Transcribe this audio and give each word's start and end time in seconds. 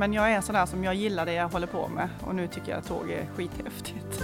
Men 0.00 0.12
jag 0.12 0.30
är 0.30 0.36
en 0.36 0.42
sån 0.42 0.54
där 0.54 0.66
som 0.66 0.84
jag 0.84 0.94
gillar 0.94 1.26
det 1.26 1.32
jag 1.32 1.48
håller 1.48 1.66
på 1.66 1.88
med 1.88 2.08
och 2.20 2.34
nu 2.34 2.46
tycker 2.46 2.70
jag 2.70 2.78
att 2.78 2.86
tåg 2.86 3.10
är 3.10 3.26
skithäftigt. 3.26 4.22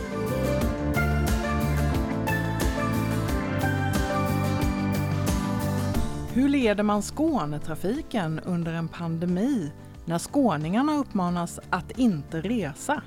Hur 6.33 6.49
leder 6.49 6.83
man 6.83 7.03
Skånetrafiken 7.03 8.41
under 8.41 8.73
en 8.73 8.89
pandemi 8.89 9.73
när 10.05 10.19
skåningarna 10.19 10.97
uppmanas 10.97 11.61
att 11.71 11.99
inte 11.99 12.41
resa? 12.41 13.03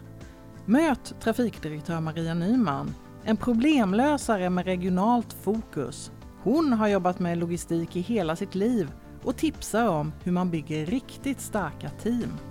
Möt 0.65 1.15
trafikdirektör 1.20 2.00
Maria 2.00 2.33
Nyman, 2.33 2.95
en 3.23 3.37
problemlösare 3.37 4.50
med 4.50 4.65
regionalt 4.65 5.33
fokus. 5.33 6.11
Hon 6.43 6.73
har 6.73 6.87
jobbat 6.87 7.20
med 7.20 7.37
logistik 7.37 7.95
i 7.95 8.01
hela 8.01 8.36
sitt 8.36 8.56
liv 8.56 8.92
och 9.23 9.37
tipsar 9.37 9.87
om 9.87 10.14
hur 10.23 10.31
man 10.31 10.50
bygger 10.50 10.86
riktigt 10.86 11.42
starka 11.42 11.89
team. 11.89 12.48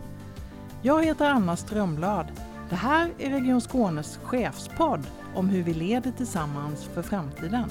Jag 0.82 1.04
heter 1.04 1.30
Anna 1.30 1.56
Strömblad. 1.56 2.26
Det 2.70 2.76
här 2.76 3.10
är 3.18 3.30
Region 3.30 3.60
Skånes 3.60 4.16
chefspodd 4.22 5.06
om 5.34 5.48
hur 5.48 5.62
vi 5.62 5.74
leder 5.74 6.10
tillsammans 6.10 6.84
för 6.84 7.02
framtiden. 7.02 7.68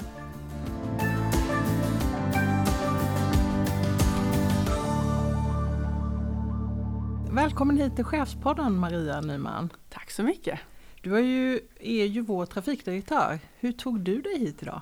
Välkommen 7.30 7.78
hit 7.78 7.96
till 7.96 8.04
Chefspodden 8.04 8.78
Maria 8.78 9.20
Nyman. 9.20 9.72
Tack 9.88 10.10
så 10.10 10.22
mycket. 10.22 10.58
Du 11.02 11.16
är 11.16 11.22
ju, 11.22 11.60
är 11.80 12.06
ju 12.06 12.20
vår 12.20 12.46
trafikdirektör. 12.46 13.38
Hur 13.58 13.72
tog 13.72 14.00
du 14.00 14.20
dig 14.20 14.38
hit 14.38 14.62
idag? 14.62 14.80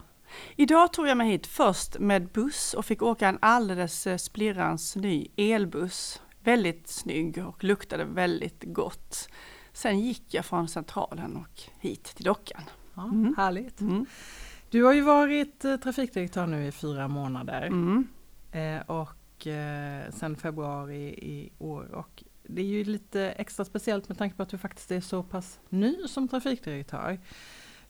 Idag 0.56 0.93
tog 0.93 1.09
jag 1.09 1.17
mig 1.17 1.31
hit 1.31 1.47
först 1.47 1.98
med 1.98 2.28
buss 2.28 2.75
och 2.75 2.84
fick 2.84 3.03
åka 3.03 3.28
en 3.28 3.39
alldeles 3.41 4.06
eh, 4.06 4.17
splirrans 4.17 4.97
ny 4.97 5.28
elbuss. 5.37 6.20
Väldigt 6.47 6.89
snygg 6.89 7.47
och 7.47 7.64
luktade 7.64 8.05
väldigt 8.05 8.64
gott. 8.66 9.28
Sen 9.72 10.00
gick 10.00 10.34
jag 10.34 10.44
från 10.44 10.69
Centralen 10.69 11.36
och 11.36 11.62
hit 11.80 12.05
till 12.05 12.25
dockan. 12.25 12.62
Ja, 12.94 13.05
mm. 13.05 13.34
Härligt. 13.36 13.80
Mm. 13.80 14.06
Du 14.70 14.84
har 14.84 14.92
ju 14.92 15.00
varit 15.00 15.64
eh, 15.64 15.77
trafikdirektör 15.77 16.47
nu 16.47 16.66
i 16.66 16.72
fyra 16.72 17.08
månader. 17.08 17.62
Mm. 17.62 18.08
Eh, 18.53 18.80
och 18.86 19.47
eh, 19.47 20.11
sen 20.11 20.36
februari 20.36 21.08
i 21.08 21.53
år. 21.58 21.94
Och 21.94 22.25
det 22.42 22.62
är 22.62 22.66
ju 22.66 22.84
lite 22.84 23.22
extra 23.22 23.64
speciellt 23.64 24.08
med 24.08 24.19
tanke 24.19 24.36
på 24.36 24.42
att 24.42 24.48
du 24.48 24.58
faktiskt 24.58 24.91
är 24.91 25.00
så 25.00 25.22
pass 25.22 25.60
ny 25.69 25.97
som 26.08 26.28
trafikdirektör. 26.28 27.20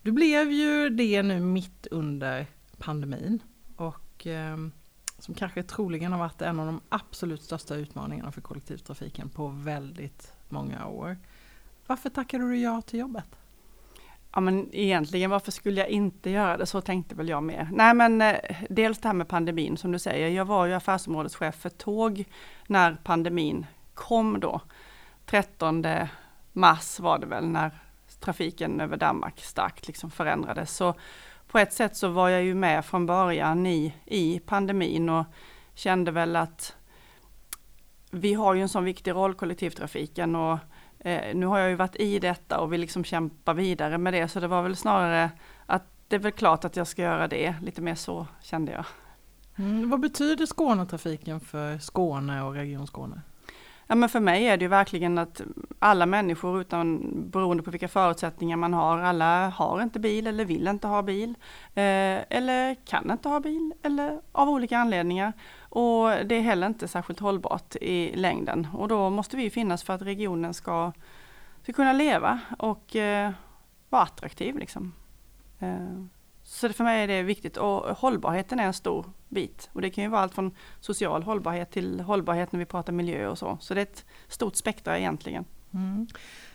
Du 0.02 0.12
blev 0.12 0.52
ju 0.52 0.88
det 0.88 1.22
nu 1.22 1.40
mitt 1.40 1.86
under 1.90 2.46
pandemin 2.78 3.42
och 3.76 4.26
eh, 4.26 4.56
som 5.18 5.34
kanske 5.34 5.62
troligen 5.62 6.12
har 6.12 6.18
varit 6.18 6.42
en 6.42 6.60
av 6.60 6.66
de 6.66 6.80
absolut 6.88 7.42
största 7.42 7.74
utmaningarna 7.74 8.32
för 8.32 8.40
kollektivtrafiken 8.40 9.28
på 9.28 9.48
väldigt 9.48 10.32
många 10.48 10.86
år. 10.86 11.16
Varför 11.86 12.10
tackade 12.10 12.48
du 12.48 12.58
ja 12.58 12.82
till 12.82 12.98
jobbet? 12.98 13.26
Ja 14.32 14.40
men 14.40 14.68
egentligen 14.72 15.30
varför 15.30 15.52
skulle 15.52 15.80
jag 15.80 15.88
inte 15.88 16.30
göra 16.30 16.56
det? 16.56 16.66
Så 16.66 16.80
tänkte 16.80 17.14
väl 17.14 17.28
jag 17.28 17.42
mer. 17.42 17.68
Nej 17.72 17.94
men 17.94 18.22
eh, 18.22 18.36
dels 18.70 18.98
det 18.98 19.08
här 19.08 19.14
med 19.14 19.28
pandemin 19.28 19.76
som 19.76 19.92
du 19.92 19.98
säger. 19.98 20.28
Jag 20.28 20.44
var 20.44 20.66
ju 20.66 20.72
affärsområdeschef 20.72 21.54
för 21.54 21.70
tåg 21.70 22.24
när 22.66 22.96
pandemin 23.04 23.66
kom 23.94 24.40
då. 24.40 24.60
13 25.26 25.84
mars 26.52 27.00
var 27.00 27.18
det 27.18 27.26
väl 27.26 27.46
när 27.46 27.70
trafiken 28.20 28.80
över 28.80 28.96
Danmark 28.96 29.40
starkt 29.40 29.86
liksom 29.86 30.10
förändrades. 30.10 30.76
Så 30.76 30.94
på 31.48 31.58
ett 31.58 31.72
sätt 31.72 31.96
så 31.96 32.08
var 32.08 32.28
jag 32.28 32.42
ju 32.42 32.54
med 32.54 32.84
från 32.84 33.06
början 33.06 33.66
i, 33.66 33.94
i 34.04 34.40
pandemin 34.46 35.08
och 35.08 35.24
kände 35.74 36.10
väl 36.10 36.36
att 36.36 36.76
vi 38.10 38.34
har 38.34 38.54
ju 38.54 38.62
en 38.62 38.68
sån 38.68 38.84
viktig 38.84 39.10
roll 39.10 39.34
kollektivtrafiken 39.34 40.36
och 40.36 40.58
eh, 40.98 41.34
nu 41.34 41.46
har 41.46 41.58
jag 41.58 41.70
ju 41.70 41.76
varit 41.76 41.96
i 41.96 42.18
detta 42.18 42.60
och 42.60 42.72
vill 42.72 42.80
liksom 42.80 43.04
kämpa 43.04 43.52
vidare 43.52 43.98
med 43.98 44.12
det 44.12 44.28
så 44.28 44.40
det 44.40 44.48
var 44.48 44.62
väl 44.62 44.76
snarare 44.76 45.30
att 45.66 45.82
det 46.08 46.16
är 46.16 46.20
väl 46.20 46.32
klart 46.32 46.64
att 46.64 46.76
jag 46.76 46.86
ska 46.86 47.02
göra 47.02 47.28
det, 47.28 47.54
lite 47.62 47.80
mer 47.80 47.94
så 47.94 48.26
kände 48.42 48.72
jag. 48.72 48.84
Mm, 49.56 49.90
vad 49.90 50.00
betyder 50.00 50.46
Skånetrafiken 50.46 51.40
för 51.40 51.78
Skåne 51.78 52.42
och 52.42 52.54
Region 52.54 52.86
Skåne? 52.86 53.20
Ja, 53.88 53.94
men 53.94 54.08
för 54.08 54.20
mig 54.20 54.46
är 54.46 54.56
det 54.56 54.64
ju 54.64 54.68
verkligen 54.68 55.18
att 55.18 55.40
alla 55.78 56.06
människor, 56.06 56.60
utan 56.60 57.12
beroende 57.30 57.62
på 57.62 57.70
vilka 57.70 57.88
förutsättningar 57.88 58.56
man 58.56 58.74
har, 58.74 58.98
alla 58.98 59.48
har 59.48 59.82
inte 59.82 60.00
bil 60.00 60.26
eller 60.26 60.44
vill 60.44 60.68
inte 60.68 60.86
ha 60.86 61.02
bil, 61.02 61.34
eh, 61.74 62.18
eller 62.30 62.74
kan 62.84 63.10
inte 63.10 63.28
ha 63.28 63.40
bil, 63.40 63.74
eller 63.82 64.20
av 64.32 64.48
olika 64.48 64.78
anledningar. 64.78 65.32
Och 65.60 66.08
det 66.08 66.34
är 66.34 66.40
heller 66.40 66.66
inte 66.66 66.88
särskilt 66.88 67.20
hållbart 67.20 67.76
i 67.76 68.16
längden. 68.16 68.68
Och 68.74 68.88
då 68.88 69.10
måste 69.10 69.36
vi 69.36 69.50
finnas 69.50 69.82
för 69.82 69.94
att 69.94 70.02
regionen 70.02 70.54
ska, 70.54 70.92
ska 71.62 71.72
kunna 71.72 71.92
leva 71.92 72.40
och 72.58 72.96
eh, 72.96 73.30
vara 73.90 74.02
attraktiv. 74.02 74.58
Liksom. 74.58 74.92
Eh, 75.58 76.04
så 76.56 76.72
för 76.72 76.84
mig 76.84 77.02
är 77.02 77.08
det 77.08 77.22
viktigt 77.22 77.56
och 77.56 77.96
hållbarheten 77.96 78.60
är 78.60 78.64
en 78.64 78.72
stor 78.72 79.06
bit. 79.28 79.70
Och 79.72 79.80
det 79.80 79.90
kan 79.90 80.04
ju 80.04 80.10
vara 80.10 80.22
allt 80.22 80.34
från 80.34 80.54
social 80.80 81.22
hållbarhet 81.22 81.70
till 81.70 82.00
hållbarhet 82.00 82.52
när 82.52 82.58
vi 82.58 82.66
pratar 82.66 82.92
miljö 82.92 83.28
och 83.28 83.38
så. 83.38 83.58
Så 83.60 83.74
det 83.74 83.80
är 83.80 83.82
ett 83.82 84.04
stort 84.28 84.56
spektra 84.56 84.98
egentligen. 84.98 85.44
Mm. 85.74 86.06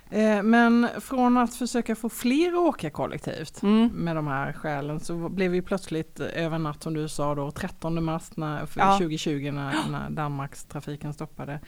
Eh, 0.10 0.44
men 0.44 0.88
från 1.00 1.38
att 1.38 1.56
försöka 1.56 1.96
få 1.96 2.10
fler 2.10 2.48
att 2.48 2.58
åka 2.58 2.90
kollektivt 2.90 3.62
mm. 3.62 3.88
med 3.88 4.16
de 4.16 4.28
här 4.28 4.54
skälen 4.54 5.00
så 5.00 5.30
blev 5.30 5.52
vi 5.52 5.62
plötsligt 5.62 6.20
över 6.20 6.60
natt 6.60 6.84
som 6.84 6.94
du 6.94 7.10
sa 7.10 7.36
då 7.36 7.52
13 7.52 8.04
mars 8.04 8.30
när, 8.36 8.70
ja. 8.76 8.98
2020 8.98 9.52
när, 9.52 9.90
när 9.90 10.10
Danmarks 10.10 10.64
trafiken 10.64 11.14
stoppade. 11.14 11.60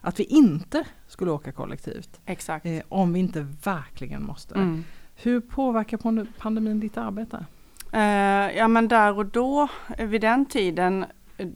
Att 0.00 0.20
vi 0.20 0.24
inte 0.24 0.84
skulle 1.08 1.30
åka 1.30 1.52
kollektivt. 1.52 2.20
Exakt. 2.26 2.66
Eh, 2.66 2.82
om 2.88 3.12
vi 3.12 3.20
inte 3.20 3.46
verkligen 3.64 4.22
måste. 4.22 4.54
Mm. 4.54 4.84
Hur 5.14 5.40
påverkar 5.40 6.26
pandemin 6.38 6.80
ditt 6.80 6.96
arbete? 6.96 7.46
Uh, 7.94 8.56
ja 8.56 8.68
men 8.68 8.88
där 8.88 9.18
och 9.18 9.26
då, 9.26 9.68
vid 9.98 10.20
den 10.20 10.46
tiden, 10.46 11.04
eh, 11.36 11.48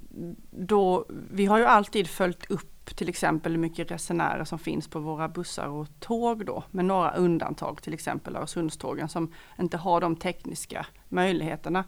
då, 0.50 1.06
vi 1.30 1.46
har 1.46 1.58
ju 1.58 1.64
alltid 1.64 2.08
följt 2.08 2.50
upp 2.50 2.72
till 2.96 3.08
exempel 3.08 3.52
hur 3.52 3.58
mycket 3.58 3.90
resenärer 3.90 4.44
som 4.44 4.58
finns 4.58 4.88
på 4.88 4.98
våra 4.98 5.28
bussar 5.28 5.68
och 5.68 5.86
tåg 6.00 6.46
då, 6.46 6.64
med 6.70 6.84
några 6.84 7.10
undantag, 7.10 7.82
till 7.82 7.94
exempel 7.94 8.36
Öresundstågen 8.36 9.08
som 9.08 9.32
inte 9.58 9.76
har 9.76 10.00
de 10.00 10.16
tekniska 10.16 10.86
möjligheterna 11.08 11.84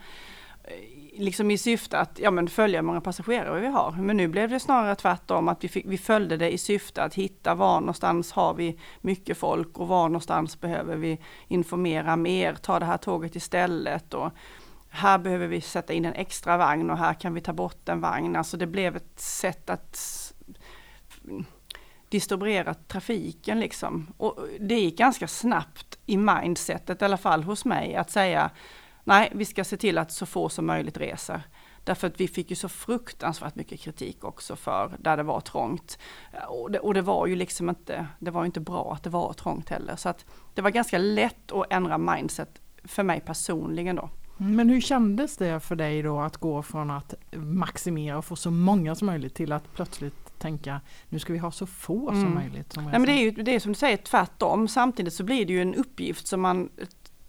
liksom 1.18 1.50
i 1.50 1.58
syfte 1.58 1.98
att 1.98 2.18
ja, 2.18 2.30
men 2.30 2.48
följa 2.48 2.78
hur 2.78 2.86
många 2.86 3.00
passagerare 3.00 3.60
vi 3.60 3.66
har. 3.66 3.92
Men 3.92 4.16
nu 4.16 4.28
blev 4.28 4.50
det 4.50 4.60
snarare 4.60 4.94
tvärtom, 4.94 5.48
att 5.48 5.64
vi, 5.64 5.68
fick, 5.68 5.86
vi 5.86 5.98
följde 5.98 6.36
det 6.36 6.50
i 6.50 6.58
syfte 6.58 7.02
att 7.02 7.14
hitta 7.14 7.54
var 7.54 7.80
någonstans 7.80 8.32
har 8.32 8.54
vi 8.54 8.78
mycket 9.00 9.38
folk 9.38 9.78
och 9.78 9.88
var 9.88 10.08
någonstans 10.08 10.60
behöver 10.60 10.96
vi 10.96 11.18
informera 11.48 12.16
mer, 12.16 12.54
ta 12.54 12.78
det 12.78 12.86
här 12.86 12.96
tåget 12.96 13.36
istället. 13.36 14.14
Och 14.14 14.32
här 14.88 15.18
behöver 15.18 15.46
vi 15.46 15.60
sätta 15.60 15.92
in 15.92 16.04
en 16.04 16.14
extra 16.14 16.56
vagn 16.56 16.90
och 16.90 16.98
här 16.98 17.14
kan 17.14 17.34
vi 17.34 17.40
ta 17.40 17.52
bort 17.52 17.88
en 17.88 18.00
vagn. 18.00 18.36
Alltså 18.36 18.56
det 18.56 18.66
blev 18.66 18.96
ett 18.96 19.20
sätt 19.20 19.70
att 19.70 19.98
distribuera 22.08 22.74
trafiken 22.74 23.60
liksom. 23.60 24.06
Och 24.16 24.38
det 24.60 24.80
gick 24.80 24.98
ganska 24.98 25.28
snabbt 25.28 25.98
i 26.06 26.16
mindsetet, 26.16 27.02
i 27.02 27.04
alla 27.04 27.16
fall 27.16 27.42
hos 27.42 27.64
mig, 27.64 27.94
att 27.94 28.10
säga 28.10 28.50
nej, 29.08 29.32
vi 29.34 29.44
ska 29.44 29.64
se 29.64 29.76
till 29.76 29.98
att 29.98 30.12
så 30.12 30.26
få 30.26 30.48
som 30.48 30.66
möjligt 30.66 30.96
reser. 30.96 31.42
Därför 31.84 32.06
att 32.06 32.20
vi 32.20 32.28
fick 32.28 32.50
ju 32.50 32.56
så 32.56 32.68
fruktansvärt 32.68 33.54
mycket 33.54 33.80
kritik 33.80 34.24
också 34.24 34.56
för 34.56 34.96
där 34.98 35.16
det 35.16 35.22
var 35.22 35.40
trångt. 35.40 35.98
Och 36.48 36.70
det, 36.70 36.78
och 36.78 36.94
det 36.94 37.02
var 37.02 37.26
ju 37.26 37.36
liksom 37.36 37.68
inte, 37.68 38.06
det 38.18 38.30
var 38.30 38.44
inte 38.44 38.60
bra 38.60 38.92
att 38.92 39.02
det 39.02 39.10
var 39.10 39.32
trångt 39.32 39.68
heller. 39.68 39.96
Så 39.96 40.08
att 40.08 40.24
det 40.54 40.62
var 40.62 40.70
ganska 40.70 40.98
lätt 40.98 41.52
att 41.52 41.72
ändra 41.72 41.98
mindset 41.98 42.60
för 42.84 43.02
mig 43.02 43.20
personligen 43.20 43.96
då. 43.96 44.10
Men 44.36 44.68
hur 44.68 44.80
kändes 44.80 45.36
det 45.36 45.60
för 45.60 45.76
dig 45.76 46.02
då 46.02 46.20
att 46.20 46.36
gå 46.36 46.62
från 46.62 46.90
att 46.90 47.14
maximera 47.36 48.18
och 48.18 48.24
få 48.24 48.36
så 48.36 48.50
många 48.50 48.94
som 48.94 49.06
möjligt 49.06 49.34
till 49.34 49.52
att 49.52 49.72
plötsligt 49.74 50.38
tänka 50.38 50.80
nu 51.08 51.18
ska 51.18 51.32
vi 51.32 51.38
ha 51.38 51.50
så 51.50 51.66
få 51.66 52.06
som 52.06 52.20
mm. 52.20 52.34
möjligt? 52.34 52.72
Som 52.72 52.84
Nej, 52.84 52.92
men 52.92 53.02
det 53.02 53.12
är 53.12 53.22
ju 53.22 53.30
det 53.30 53.54
är 53.54 53.60
som 53.60 53.72
du 53.72 53.78
säger 53.78 53.96
tvärtom. 53.96 54.68
Samtidigt 54.68 55.14
så 55.14 55.24
blir 55.24 55.46
det 55.46 55.52
ju 55.52 55.62
en 55.62 55.74
uppgift 55.74 56.26
som 56.26 56.40
man 56.40 56.68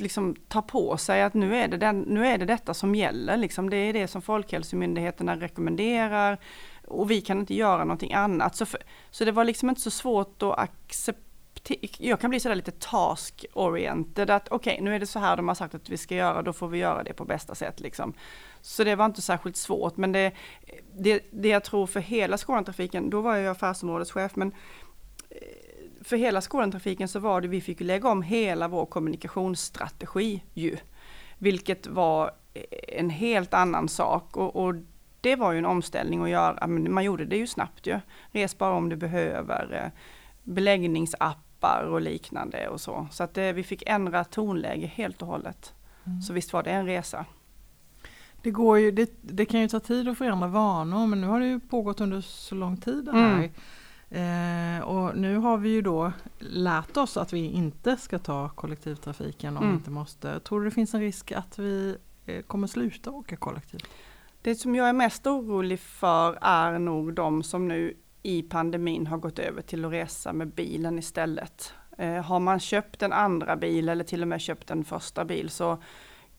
liksom 0.01 0.36
ta 0.48 0.62
på 0.62 0.98
sig 0.98 1.24
att 1.24 1.34
nu 1.34 1.56
är 1.56 1.68
det, 1.68 1.78
den, 1.78 2.00
nu 2.00 2.28
är 2.28 2.38
det 2.38 2.46
detta 2.46 2.74
som 2.74 2.96
gäller. 2.96 3.38
Liksom. 3.38 3.69
Det 3.69 3.78
är 3.78 3.94
det 3.94 4.07
som 4.07 4.22
Folkhälsomyndigheterna 4.22 5.36
rekommenderar 5.36 6.38
och 6.88 7.12
vi 7.12 7.22
kan 7.22 7.40
inte 7.40 7.54
göra 7.54 7.84
någonting 7.84 8.13
annat. 8.13 8.56
Så, 8.56 8.66
för, 8.66 8.81
så 9.12 9.25
det 9.25 9.31
var 9.31 9.44
liksom 9.44 9.69
inte 9.69 9.81
så 9.81 9.92
svårt 9.92 10.44
att 10.44 10.60
acceptera 10.60 11.24
jag 11.98 12.19
kan 12.19 12.30
bli 12.30 12.40
sådär 12.40 12.56
lite 12.56 12.72
task-oriented, 12.72 14.30
att 14.30 14.48
okej, 14.48 14.74
okay, 14.74 14.84
nu 14.84 14.96
är 14.96 15.00
det 15.00 15.07
så 15.07 15.19
här 15.19 15.38
de 15.38 15.48
har 15.48 15.56
sagt 15.56 15.75
att 15.75 15.90
vi 15.90 15.98
ska 15.98 16.16
göra, 16.16 16.42
då 16.42 16.54
får 16.54 16.68
vi 16.68 16.78
göra 16.78 17.04
det 17.04 17.13
på 17.13 17.25
bästa 17.25 17.56
sätt. 17.56 17.80
Liksom. 17.80 18.13
Så 18.62 18.84
det 18.84 18.96
var 18.96 19.06
inte 19.06 19.22
särskilt 19.22 19.57
svårt, 19.57 19.98
men 19.98 20.12
det, 20.12 20.31
det, 20.98 21.22
det 21.31 21.50
jag 21.50 21.63
tror 21.63 21.88
för 21.88 22.00
hela 22.00 22.38
Skånetrafiken, 22.38 23.10
då 23.10 23.22
var 23.22 23.36
jag 23.36 23.51
affärsområdeschef, 23.51 24.36
men 24.36 24.51
eh, 25.30 25.38
för 26.09 26.17
hela 26.17 26.41
Skånetrafiken 26.41 27.07
så 27.07 27.19
var 27.19 27.41
det, 27.41 27.47
vi 27.47 27.61
fick 27.61 27.81
lägga 27.81 28.09
om 28.09 28.21
hela 28.21 28.67
vår 28.67 28.85
kommunikationsstrategi 28.85 30.44
ju. 30.53 30.77
Vilket 31.38 31.88
var 31.88 32.31
en 32.88 33.09
helt 33.09 33.53
annan 33.53 33.89
sak 33.89 34.38
och, 34.38 34.56
och 34.56 34.75
det 35.21 35.35
var 35.35 35.51
ju 35.51 35.57
en 35.57 35.65
omställning 35.65 36.23
att 36.23 36.29
göra, 36.29 36.67
men 36.67 36.94
man 36.94 37.03
gjorde 37.03 37.25
det 37.25 37.38
ju 37.38 37.47
snabbt 37.47 37.88
ju. 37.88 38.00
Res 38.31 38.57
bara 38.57 38.73
om 38.73 38.89
du 38.89 38.95
behöver. 38.95 39.91
beläggningsappar 40.44 41.83
och 41.83 42.01
liknande 42.01 42.67
och 42.67 42.81
så. 42.81 43.07
Så 43.12 43.23
att 43.23 43.33
det, 43.33 43.53
vi 43.53 43.63
fick 43.63 43.83
ändra 43.85 44.23
tonläge 44.23 44.88
helt 44.88 45.21
och 45.21 45.27
hållet. 45.27 45.73
Mm. 46.05 46.21
Så 46.21 46.33
visst 46.33 46.53
var 46.53 46.63
det 46.63 46.71
en 46.71 46.85
resa. 46.85 47.25
Det, 48.41 48.51
går 48.51 48.79
ju, 48.79 48.91
det, 48.91 49.12
det, 49.21 49.45
kan 49.45 49.59
ju 49.59 49.67
ta 49.67 49.79
tid 49.79 50.07
att 50.07 50.17
förändra 50.17 50.47
vanor 50.47 51.07
men 51.07 51.21
nu 51.21 51.27
har 51.27 51.39
det 51.39 51.47
ju 51.47 51.59
pågått 51.59 52.01
under 52.01 52.21
så 52.21 52.55
lång 52.55 52.77
tid 52.77 53.05
det 53.05 53.12
här. 53.12 53.33
Mm. 53.33 53.51
Eh, 54.11 54.83
och 54.83 55.17
nu 55.17 55.38
har 55.38 55.57
vi 55.57 55.69
ju 55.69 55.81
då 55.81 56.11
lärt 56.39 56.97
oss 56.97 57.17
att 57.17 57.33
vi 57.33 57.45
inte 57.45 57.97
ska 57.97 58.19
ta 58.19 58.50
kollektivtrafiken 58.50 59.57
om 59.57 59.63
mm. 59.63 59.69
vi 59.69 59.77
inte 59.77 59.91
måste. 59.91 60.39
Tror 60.39 60.59
du 60.59 60.65
det 60.65 60.71
finns 60.71 60.94
en 60.94 61.01
risk 61.01 61.31
att 61.31 61.59
vi 61.59 61.97
eh, 62.25 62.41
kommer 62.41 62.67
sluta 62.67 63.11
åka 63.11 63.35
kollektivt? 63.35 63.88
Det 64.41 64.56
som 64.56 64.75
jag 64.75 64.89
är 64.89 64.94
mest 64.94 65.27
orolig 65.27 65.79
för 65.79 66.38
är 66.41 66.79
nog 66.79 67.13
de 67.13 67.44
som 67.44 67.67
nu 67.67 67.97
i 68.23 68.41
pandemin 68.41 69.07
har 69.07 69.17
gått 69.17 69.39
över 69.39 69.61
till 69.61 69.85
att 69.85 69.91
resa 69.91 70.33
med 70.33 70.47
bilen 70.47 71.00
istället. 71.00 71.73
Eh, 71.97 72.23
har 72.23 72.39
man 72.39 72.59
köpt 72.59 73.01
en 73.01 73.13
andra 73.13 73.55
bil 73.55 73.89
eller 73.89 74.03
till 74.03 74.21
och 74.21 74.27
med 74.27 74.41
köpt 74.41 74.71
en 74.71 74.83
första 74.83 75.25
bil 75.25 75.50
så 75.50 75.83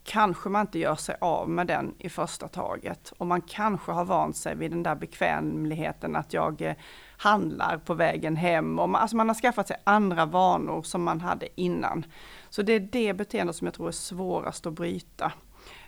kanske 0.04 0.48
man 0.48 0.60
inte 0.60 0.78
gör 0.78 0.94
sig 0.94 1.16
av 1.20 1.50
med 1.50 1.66
den 1.66 1.94
i 1.98 2.08
första 2.08 2.48
taget. 2.48 3.12
Och 3.18 3.26
man 3.26 3.40
kanske 3.40 3.92
har 3.92 4.04
vant 4.04 4.36
sig 4.36 4.56
vid 4.56 4.70
den 4.70 4.82
där 4.82 4.94
bekvämligheten 4.94 6.16
att 6.16 6.32
jag 6.32 6.62
eh, 6.62 6.74
handlar 7.20 7.78
på 7.78 7.94
vägen 7.94 8.36
hem. 8.36 8.78
Och 8.78 8.88
man, 8.88 9.02
alltså 9.02 9.16
man 9.16 9.28
har 9.28 9.34
skaffat 9.34 9.68
sig 9.68 9.76
andra 9.84 10.26
vanor 10.26 10.82
som 10.82 11.02
man 11.02 11.20
hade 11.20 11.60
innan. 11.60 12.04
Så 12.50 12.62
det 12.62 12.72
är 12.72 12.80
det 12.80 13.14
beteendet 13.14 13.56
som 13.56 13.66
jag 13.66 13.74
tror 13.74 13.88
är 13.88 13.92
svårast 13.92 14.66
att 14.66 14.72
bryta. 14.72 15.32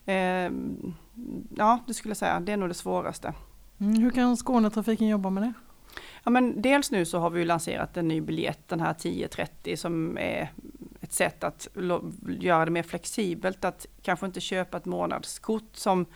Eh, 0.05 0.51
ja, 1.57 1.79
det 1.87 1.95
skulle 1.95 2.11
jag 2.11 2.17
säga, 2.17 2.41
det 2.41 2.53
är 2.53 2.57
nog 2.57 2.69
det 2.69 2.75
svåraste. 2.75 3.35
Mm, 3.79 3.95
hur 3.95 4.11
kan 4.11 4.37
Skånetrafiken 4.37 5.09
jobba 5.09 5.31
med 5.31 5.43
det? 5.43 5.53
Ja, 6.25 6.31
men 6.31 6.63
dels 6.63 6.91
nu 6.91 7.05
så 7.05 7.19
har 7.19 7.31
vi 7.31 7.45
lanserat 7.45 7.97
en 7.97 8.09
ny 8.09 8.21
biljett, 8.21 8.69
den 8.69 8.81
här 8.81 8.91
1030, 8.91 9.77
som 9.77 10.19
är 10.19 10.53
ett 11.01 11.13
sätt 11.13 11.45
att 11.45 11.69
göra 12.41 12.65
det 12.65 12.71
mer 12.71 12.83
flexibelt, 12.83 13.65
att 13.65 13.87
kanske 14.03 14.27
inte 14.27 14.41
köpa 14.41 14.77
ett 14.77 14.85
månadskort 14.85 15.77
som 15.77 16.07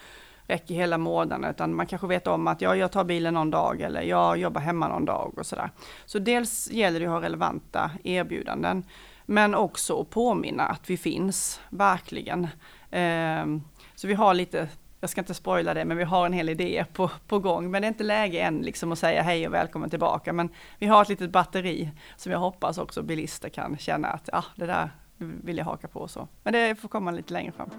räcker 0.47 0.75
hela 0.75 0.99
månaden, 0.99 1.51
utan 1.51 1.75
man 1.75 1.87
kanske 1.87 2.07
vet 2.07 2.27
om 2.27 2.47
att 2.47 2.61
ja, 2.61 2.77
jag 2.77 2.93
tar 2.93 3.05
bilen 3.05 3.35
någon 3.35 3.51
dag 3.51 3.81
eller 3.81 4.03
jag 4.03 4.39
jobbar 4.39 4.61
hemma 4.61 4.89
någon 4.89 5.05
dag 5.05 5.39
och 5.39 5.47
sådär. 5.47 5.71
Så 6.05 6.19
dels 6.19 6.71
gäller 6.71 7.01
det 7.01 7.07
att 7.07 7.13
ha 7.13 7.23
relevanta 7.23 7.91
erbjudanden, 8.05 8.85
men 9.27 9.55
också 9.55 10.01
att 10.01 10.11
påminna 10.11 10.63
att 10.63 10.91
vi 10.91 10.97
finns, 10.97 11.61
verkligen. 11.69 12.49
Ehm, 12.91 13.63
så 13.95 14.07
vi 14.07 14.15
har 14.15 14.35
lite 14.35 14.69
jag 15.01 15.11
ska 15.11 15.21
inte 15.21 15.35
spoila 15.35 15.75
det, 15.75 15.85
men 15.85 15.97
vi 15.97 16.05
har 16.05 16.27
en 16.27 16.33
hel 16.33 16.49
idé 16.49 16.85
på, 16.93 17.11
på 17.27 17.39
gång. 17.39 17.71
Men 17.71 17.83
det 17.83 17.87
är 17.87 17.89
inte 17.89 18.05
läge 18.05 18.41
än 18.41 18.59
liksom 18.59 18.93
att 18.93 18.99
säga 18.99 19.23
hej 19.23 19.47
och 19.47 19.55
välkommen 19.55 19.91
tillbaka. 19.91 20.33
Men 20.33 20.49
vi 20.79 20.87
har 20.87 21.03
ett 21.03 21.09
litet 21.09 21.31
batteri 21.31 21.91
som 22.17 22.33
jag 22.33 22.39
hoppas 22.39 22.79
också 22.79 23.03
bilister 23.03 23.49
kan 23.49 23.79
känna 23.79 24.09
att 24.09 24.29
ja, 24.33 24.45
det 24.57 24.67
där 24.67 24.91
vill 25.17 25.59
jag 25.59 25.65
haka 25.65 25.89
på. 25.89 26.09
så. 26.09 26.29
Men 26.43 26.53
det 26.53 26.81
får 26.81 26.89
komma 26.89 27.11
lite 27.11 27.33
längre 27.33 27.53
fram. 27.53 27.71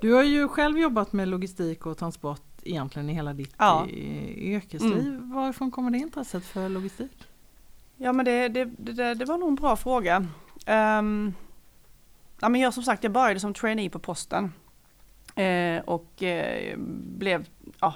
Du 0.00 0.12
har 0.12 0.22
ju 0.22 0.48
själv 0.48 0.78
jobbat 0.78 1.12
med 1.12 1.28
logistik 1.28 1.86
och 1.86 1.98
transport 1.98 2.42
egentligen 2.62 3.10
i 3.10 3.12
hela 3.12 3.32
ditt 3.32 3.54
ja. 3.58 3.86
yrkesliv. 3.88 5.08
Mm. 5.08 5.32
Varifrån 5.32 5.70
kommer 5.70 5.90
det 5.90 5.98
intresset 5.98 6.44
för 6.44 6.68
logistik? 6.68 7.28
Ja 7.96 8.12
men 8.12 8.24
det, 8.24 8.48
det, 8.48 8.64
det, 8.64 9.14
det 9.14 9.24
var 9.24 9.38
nog 9.38 9.48
en 9.48 9.54
bra 9.54 9.76
fråga. 9.76 10.16
Um, 10.66 11.34
ja, 12.40 12.48
men 12.48 12.60
jag 12.60 12.74
som 12.74 12.82
sagt, 12.82 13.02
jag 13.02 13.12
började 13.12 13.40
som 13.40 13.54
trainee 13.54 13.90
på 13.90 13.98
posten. 13.98 14.52
Eh, 15.34 15.82
och 15.84 16.22
eh, 16.22 16.78
blev 17.18 17.46
ja, 17.80 17.94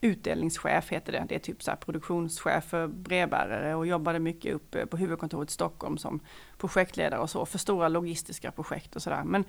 utdelningschef 0.00 0.88
heter 0.88 1.12
det. 1.12 1.26
Det 1.28 1.34
är 1.34 1.38
typ 1.38 1.62
så 1.62 1.70
här 1.70 1.78
produktionschef 1.78 2.64
för 2.64 2.86
brevbärare 2.86 3.74
och 3.74 3.86
jobbade 3.86 4.18
mycket 4.18 4.54
uppe 4.54 4.86
på 4.86 4.96
huvudkontoret 4.96 5.50
i 5.50 5.52
Stockholm 5.52 5.98
som 5.98 6.20
projektledare 6.58 7.20
och 7.20 7.30
så 7.30 7.46
för 7.46 7.58
stora 7.58 7.88
logistiska 7.88 8.50
projekt 8.50 8.96
och 8.96 9.02
sådär. 9.02 9.22
Men 9.24 9.44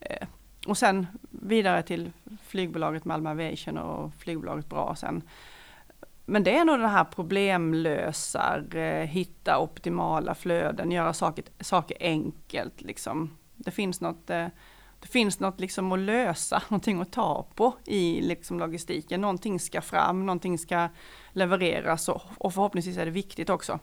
eh, 0.00 0.26
och 0.66 0.78
sen 0.78 1.06
vidare 1.30 1.82
till 1.82 2.12
flygbolaget 2.42 3.04
Malmö 3.04 3.30
Aviation 3.30 3.78
och 3.78 4.14
flygbolaget 4.14 4.68
Bra 4.68 4.94
sen. 4.96 5.22
Men 6.26 6.44
det 6.44 6.56
är 6.56 6.64
nog 6.64 6.78
det 6.78 6.88
här 6.88 7.04
problemlösar, 7.04 8.76
eh, 8.76 9.06
hitta 9.06 9.58
optimala 9.58 10.34
flöden, 10.34 10.92
göra 10.92 11.12
saker, 11.12 11.44
saker 11.60 11.96
enkelt 12.00 12.82
liksom 12.82 13.30
det 13.56 13.70
finns 13.70 14.00
något, 14.00 14.30
eh, 14.30 14.46
det 15.00 15.08
finns 15.08 15.40
något 15.40 15.60
liksom 15.60 15.92
att 15.92 15.98
lösa, 15.98 16.62
någonting 16.68 17.00
att 17.00 17.12
ta 17.12 17.46
på 17.54 17.74
i 17.84 18.20
liksom 18.20 18.58
logistiken. 18.58 19.20
Någonting 19.20 19.60
ska 19.60 19.80
fram, 19.80 20.26
någonting 20.26 20.58
ska 20.58 20.88
levereras 21.32 22.08
och, 22.08 22.22
och 22.38 22.54
förhoppningsvis 22.54 22.96
är 22.96 23.04
det 23.04 23.10
viktigt 23.10 23.50
också. 23.50 23.78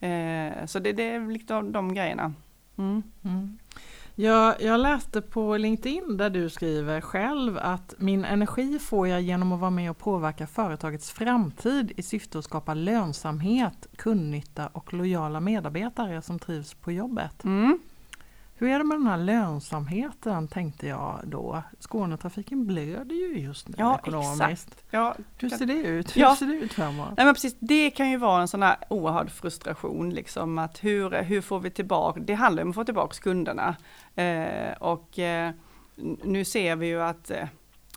Eh, 0.00 0.66
så 0.66 0.78
det, 0.78 0.92
det 0.92 1.02
är 1.02 1.32
liksom 1.32 1.72
de 1.72 1.94
grejerna. 1.94 2.34
Mm. 2.78 3.02
Mm. 3.24 3.58
Jag, 4.16 4.62
jag 4.62 4.80
läste 4.80 5.20
på 5.22 5.56
LinkedIn 5.56 6.16
där 6.16 6.30
du 6.30 6.50
skriver 6.50 7.00
själv 7.00 7.58
att 7.58 7.94
min 7.98 8.24
energi 8.24 8.78
får 8.78 9.08
jag 9.08 9.22
genom 9.22 9.52
att 9.52 9.60
vara 9.60 9.70
med 9.70 9.90
och 9.90 9.98
påverka 9.98 10.46
företagets 10.46 11.10
framtid 11.10 11.92
i 11.96 12.02
syfte 12.02 12.38
att 12.38 12.44
skapa 12.44 12.74
lönsamhet, 12.74 13.86
kundnytta 13.96 14.66
och 14.66 14.94
lojala 14.94 15.40
medarbetare 15.40 16.22
som 16.22 16.38
trivs 16.38 16.74
på 16.74 16.92
jobbet. 16.92 17.44
Mm. 17.44 17.78
Hur 18.56 18.68
är 18.68 18.78
det 18.78 18.84
med 18.84 18.96
den 18.96 19.06
här 19.06 19.18
lönsamheten 19.18 20.48
tänkte 20.48 20.86
jag 20.86 21.20
då. 21.24 21.62
Skånetrafiken 21.80 22.66
blöder 22.66 23.14
ju 23.14 23.38
just 23.38 23.68
nu 23.68 23.74
ja, 23.78 23.98
ekonomiskt. 23.98 24.42
Exakt. 24.42 24.84
Ja, 24.90 25.16
Hur 25.38 25.48
ser 25.48 25.66
det 25.66 25.74
ut? 25.74 26.16
Hur 26.16 26.20
ja. 26.20 26.36
ser 26.36 26.46
det 26.46 26.54
ut 26.54 26.72
framåt? 26.72 27.08
Nej, 27.16 27.26
men 27.26 27.34
precis, 27.34 27.56
det 27.58 27.90
kan 27.90 28.10
ju 28.10 28.16
vara 28.16 28.40
en 28.40 28.48
sån 28.48 28.62
här 28.62 28.76
oerhörd 28.88 29.30
frustration. 29.30 30.10
Liksom, 30.10 30.58
att 30.58 30.84
hur, 30.84 31.22
hur 31.22 31.40
får 31.40 31.60
vi 31.60 31.70
tillbaka, 31.70 32.20
det 32.20 32.34
handlar 32.34 32.62
om 32.62 32.68
att 32.68 32.74
få 32.74 32.84
tillbaka 32.84 33.16
kunderna. 33.22 33.76
Eh, 34.14 34.72
och 34.80 35.18
eh, 35.18 35.52
nu 36.22 36.44
ser 36.44 36.76
vi 36.76 36.86
ju 36.86 37.02
att 37.02 37.30
eh, 37.30 37.46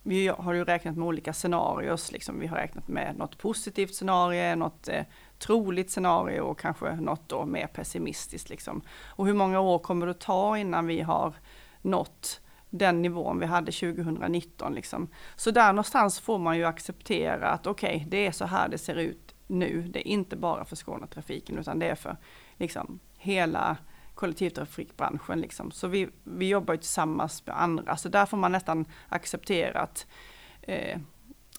vi 0.04 0.27
har 0.27 0.54
ju 0.54 0.63
räknat 0.63 0.98
med 0.98 1.07
olika 1.07 1.33
scenarios. 1.33 2.12
Liksom. 2.12 2.39
Vi 2.39 2.48
har 2.48 2.57
räknat 2.57 2.88
med 2.88 3.18
något 3.18 3.38
positivt 3.38 3.95
scenario, 3.95 4.56
något 4.56 4.88
eh, 4.88 5.04
troligt 5.39 5.91
scenario 5.91 6.41
och 6.41 6.59
kanske 6.59 6.95
något 6.95 7.29
då 7.29 7.45
mer 7.45 7.67
pessimistiskt. 7.67 8.49
Liksom. 8.49 8.81
Och 9.06 9.27
hur 9.27 9.33
många 9.33 9.59
år 9.59 9.79
kommer 9.79 10.06
det 10.06 10.11
att 10.11 10.19
ta 10.19 10.57
innan 10.57 10.87
vi 10.87 11.01
har 11.01 11.33
nått 11.81 12.41
den 12.69 13.01
nivån 13.01 13.39
vi 13.39 13.45
hade 13.45 13.71
2019. 13.71 14.73
Liksom. 14.73 15.07
Så 15.35 15.51
där 15.51 15.73
någonstans 15.73 16.19
får 16.19 16.37
man 16.37 16.57
ju 16.57 16.65
acceptera 16.65 17.49
att 17.49 17.67
okej, 17.67 17.95
okay, 17.95 18.09
det 18.09 18.27
är 18.27 18.31
så 18.31 18.45
här 18.45 18.69
det 18.69 18.77
ser 18.77 18.95
ut 18.95 19.35
nu. 19.47 19.81
Det 19.81 20.07
är 20.07 20.11
inte 20.11 20.35
bara 20.35 20.65
för 20.65 20.75
Skånetrafiken 20.75 21.57
utan 21.57 21.79
det 21.79 21.89
är 21.89 21.95
för 21.95 22.17
liksom, 22.57 22.99
hela 23.17 23.77
kollektivtrafikbranschen. 24.15 25.41
Liksom. 25.41 25.71
Så 25.71 25.87
vi, 25.87 26.09
vi 26.23 26.47
jobbar 26.47 26.73
ju 26.73 26.77
tillsammans 26.77 27.45
med 27.45 27.61
andra, 27.61 27.97
så 27.97 28.09
där 28.09 28.25
får 28.25 28.37
man 28.37 28.51
nästan 28.51 28.85
acceptera 29.09 29.81
att 29.81 30.07
eh, 30.61 30.99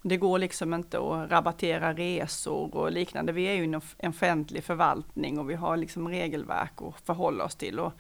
det 0.09 0.17
går 0.17 0.39
liksom 0.39 0.75
inte 0.75 0.99
att 0.99 1.31
rabattera 1.31 1.95
resor 1.95 2.75
och 2.75 2.93
liknande. 2.93 3.33
Vi 3.33 3.45
är 3.45 3.55
ju 3.55 3.65
en 3.65 4.09
offentlig 4.09 4.65
förvaltning 4.65 5.39
och 5.39 5.51
vi 5.51 5.55
har 5.55 5.77
liksom 5.77 6.09
regelverk 6.09 6.83
att 6.83 7.01
förhålla 7.07 7.45
oss 7.45 7.55
till. 7.55 7.81
Och 7.81 7.93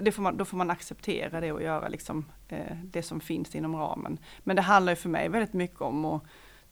det 0.00 0.12
får 0.12 0.22
man, 0.22 0.36
då 0.36 0.44
får 0.44 0.56
man 0.56 0.70
acceptera 0.70 1.40
det 1.40 1.52
och 1.52 1.62
göra 1.62 1.88
liksom, 1.88 2.24
eh, 2.48 2.76
det 2.84 3.02
som 3.02 3.20
finns 3.20 3.54
inom 3.54 3.76
ramen. 3.76 4.18
Men 4.38 4.56
det 4.56 4.62
handlar 4.62 4.92
ju 4.92 4.96
för 4.96 5.08
mig 5.08 5.28
väldigt 5.28 5.52
mycket 5.52 5.80
om 5.80 6.04
att 6.04 6.22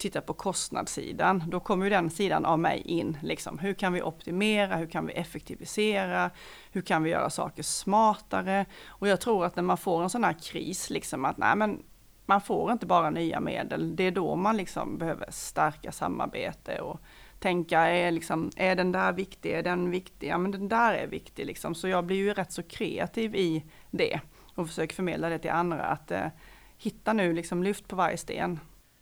titta 0.00 0.20
på 0.20 0.32
kostnadssidan. 0.32 1.44
Då 1.46 1.60
kommer 1.60 1.84
ju 1.84 1.90
den 1.90 2.10
sidan 2.10 2.44
av 2.44 2.58
mig 2.58 2.80
in. 2.80 3.18
Liksom. 3.22 3.58
Hur 3.58 3.74
kan 3.74 3.92
vi 3.92 4.02
optimera? 4.02 4.76
Hur 4.76 4.86
kan 4.86 5.06
vi 5.06 5.12
effektivisera? 5.12 6.30
Hur 6.72 6.82
kan 6.82 7.02
vi 7.02 7.10
göra 7.10 7.30
saker 7.30 7.62
smartare? 7.62 8.66
Och 8.86 9.08
jag 9.08 9.20
tror 9.20 9.44
att 9.44 9.56
när 9.56 9.62
man 9.62 9.76
får 9.76 10.02
en 10.02 10.10
sån 10.10 10.24
här 10.24 10.36
kris, 10.42 10.90
liksom 10.90 11.24
att 11.24 11.36
nej 11.36 11.56
men 11.56 11.82
man 12.30 12.40
får 12.40 12.72
inte 12.72 12.86
bara 12.86 13.10
nya 13.10 13.40
medel. 13.40 13.96
Det 13.96 14.04
är 14.04 14.10
då 14.10 14.36
man 14.36 14.56
liksom 14.56 14.98
behöver 14.98 15.26
stärka 15.30 15.92
samarbete 15.92 16.80
och 16.80 17.00
tänka, 17.38 17.80
är, 17.80 18.10
liksom, 18.10 18.50
är 18.56 18.76
den 18.76 18.92
där 18.92 19.12
viktig, 19.12 19.52
är 19.52 19.62
den 19.62 19.90
viktig? 19.90 20.28
Ja 20.28 20.38
men 20.38 20.50
den 20.50 20.68
där 20.68 20.94
är 20.94 21.06
viktig 21.06 21.46
liksom. 21.46 21.74
Så 21.74 21.88
jag 21.88 22.04
blir 22.04 22.16
ju 22.16 22.34
rätt 22.34 22.52
så 22.52 22.62
kreativ 22.62 23.34
i 23.34 23.64
det 23.90 24.20
och 24.54 24.66
försöker 24.66 24.94
förmedla 24.94 25.28
det 25.28 25.38
till 25.38 25.50
andra 25.50 25.84
att 25.84 26.10
eh, 26.10 26.26
hitta 26.78 27.12
nu 27.12 27.32
liksom 27.32 27.62
lyft 27.62 27.88
på 27.88 27.96
varje 27.96 28.16
sten. 28.16 28.60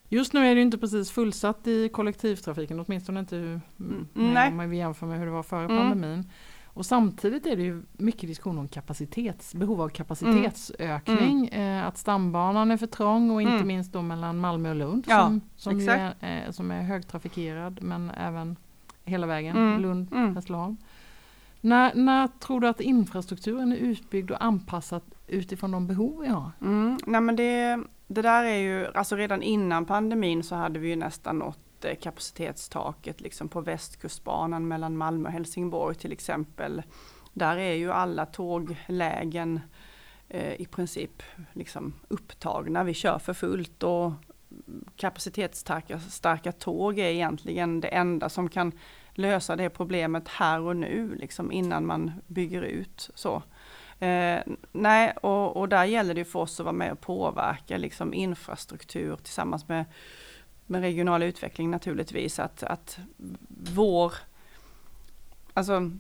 Just 0.09 0.33
nu 0.33 0.47
är 0.47 0.55
det 0.55 0.61
inte 0.61 0.79
precis 0.79 1.11
fullsatt 1.11 1.67
i 1.67 1.89
kollektivtrafiken, 1.89 2.81
åtminstone 2.81 3.21
inte 3.21 3.37
mm. 3.37 4.09
om 4.15 4.57
man 4.57 4.77
jämför 4.77 5.07
med 5.07 5.19
hur 5.19 5.27
det 5.27 5.33
var 5.33 5.43
före 5.43 5.65
mm. 5.65 5.77
pandemin. 5.77 6.31
Och 6.79 6.87
samtidigt 6.87 7.47
är 7.47 7.57
det 7.57 7.63
ju 7.63 7.83
mycket 7.93 8.29
diskussion 8.29 8.59
om 8.59 8.69
kapacitets, 8.69 9.55
behov 9.55 9.83
av 9.83 9.89
kapacitetsökning. 9.89 11.49
Mm. 11.53 11.79
Eh, 11.79 11.87
att 11.87 11.99
stambanan 11.99 12.71
är 12.71 12.77
för 12.77 12.87
trång 12.87 13.31
och 13.31 13.43
inte 13.43 13.55
mm. 13.55 13.67
minst 13.67 13.93
då 13.93 14.03
mellan 14.03 14.39
Malmö 14.39 14.71
och 14.71 14.77
Lund 14.77 15.05
ja, 15.09 15.19
som, 15.19 15.41
som, 15.57 15.89
är, 15.89 16.15
eh, 16.21 16.51
som 16.51 16.71
är 16.71 16.83
högtrafikerad 16.83 17.83
men 17.83 18.11
även 18.11 18.57
hela 19.05 19.27
vägen 19.27 19.57
mm. 19.57 19.81
Lund, 19.81 20.13
mm. 20.13 20.37
Hässleholm. 20.37 20.77
När, 21.61 21.95
när 21.95 22.29
tror 22.29 22.61
du 22.61 22.69
att 22.69 22.81
infrastrukturen 22.81 23.73
är 23.73 23.77
utbyggd 23.77 24.31
och 24.31 24.45
anpassad 24.45 25.03
utifrån 25.27 25.71
de 25.71 25.87
behov 25.87 26.21
vi 26.21 26.29
har? 26.29 26.51
Mm. 26.61 26.99
Nej 27.07 27.21
men 27.21 27.37
det, 27.37 27.79
det 28.07 28.23
där 28.23 28.45
är 28.45 28.59
ju, 28.59 28.87
alltså 28.95 29.17
redan 29.17 29.43
innan 29.43 29.85
pandemin 29.85 30.43
så 30.43 30.55
hade 30.55 30.79
vi 30.79 30.89
ju 30.89 30.97
nästan 30.97 31.39
nått 31.39 31.59
kapacitetstaket 32.01 33.21
liksom 33.21 33.49
på 33.49 33.61
västkustbanan 33.61 34.69
mellan 34.69 34.97
Malmö 34.97 35.29
och 35.29 35.33
Helsingborg 35.33 35.95
till 35.95 36.13
exempel. 36.13 36.83
Där 37.33 37.57
är 37.57 37.75
ju 37.75 37.93
alla 37.93 38.27
tåglägen 38.27 39.61
eh, 40.29 40.61
i 40.61 40.67
princip 40.67 41.23
liksom 41.53 41.95
upptagna. 42.09 42.85
Vi 42.85 42.95
kör 42.95 43.19
för 43.19 43.35
fullt 43.35 43.83
och 43.83 44.13
kapacitetsstarka 44.97 46.01
starka 46.01 46.53
tåg 46.53 46.99
är 46.99 47.09
egentligen 47.09 47.81
det 47.81 47.89
enda 47.89 48.29
som 48.29 48.49
kan 48.49 48.73
lösa 49.13 49.57
det 49.57 49.71
problemet 49.71 50.29
här 50.29 50.61
och 50.61 50.77
nu, 50.77 51.15
liksom 51.15 51.53
innan 51.53 51.87
man 51.87 52.13
bygger 52.27 52.63
ut. 52.63 53.11
Så. 53.15 53.43
Eh, 53.99 54.41
nej, 54.73 55.13
och, 55.23 55.57
och, 55.57 55.69
där 55.69 55.85
gäller 55.85 56.15
det 56.15 56.25
för 56.25 56.39
oss 56.39 56.61
att 56.61 56.65
vara 56.65 56.73
med 56.73 56.93
och 56.93 57.01
påverka 57.01 57.79
liksom 57.79 58.15
infrastruktur 58.15 59.17
tillsammans 59.17 59.69
med, 59.69 59.85
med 60.69 60.81
regional 60.81 61.23
utveckling 61.23 61.71
naturligtvis. 61.71 62.39
Att, 62.39 62.63
att 62.63 62.99
vår, 63.75 64.13
alltså 65.55 65.91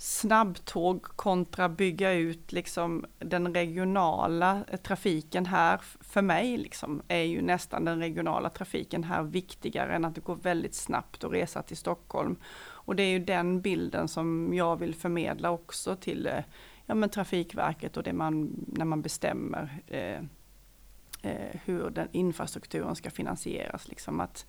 snabbtåg 0.00 1.02
kontra 1.02 1.68
bygga 1.68 2.12
ut 2.12 2.52
liksom 2.52 3.06
den 3.18 3.54
regionala 3.54 4.64
trafiken 4.82 5.46
här, 5.46 5.80
för 6.00 6.22
mig 6.22 6.56
liksom, 6.56 7.02
är 7.08 7.22
ju 7.22 7.42
nästan 7.42 7.84
den 7.84 7.98
regionala 7.98 8.50
trafiken 8.50 9.04
här 9.04 9.22
viktigare 9.22 9.94
än 9.94 10.04
att 10.04 10.14
det 10.14 10.20
går 10.20 10.36
väldigt 10.36 10.74
snabbt 10.74 11.24
att 11.24 11.32
resa 11.32 11.62
till 11.62 11.76
Stockholm. 11.76 12.36
Och 12.62 12.96
det 12.96 13.02
är 13.02 13.10
ju 13.10 13.18
den 13.18 13.60
bilden 13.60 14.08
som 14.08 14.54
jag 14.54 14.76
vill 14.76 14.94
förmedla 14.94 15.50
också 15.50 15.96
till 15.96 16.26
eh, 16.26 16.44
ja, 16.86 16.94
men 16.94 17.10
Trafikverket 17.10 17.96
och 17.96 18.02
det 18.02 18.12
man, 18.12 18.64
när 18.66 18.84
man 18.84 19.02
bestämmer 19.02 19.82
eh, 19.86 20.20
eh, 21.22 21.60
hur 21.64 21.90
den 21.90 22.08
infrastrukturen 22.12 22.96
ska 22.96 23.10
finansieras. 23.10 23.88
Liksom 23.88 24.20
att 24.20 24.46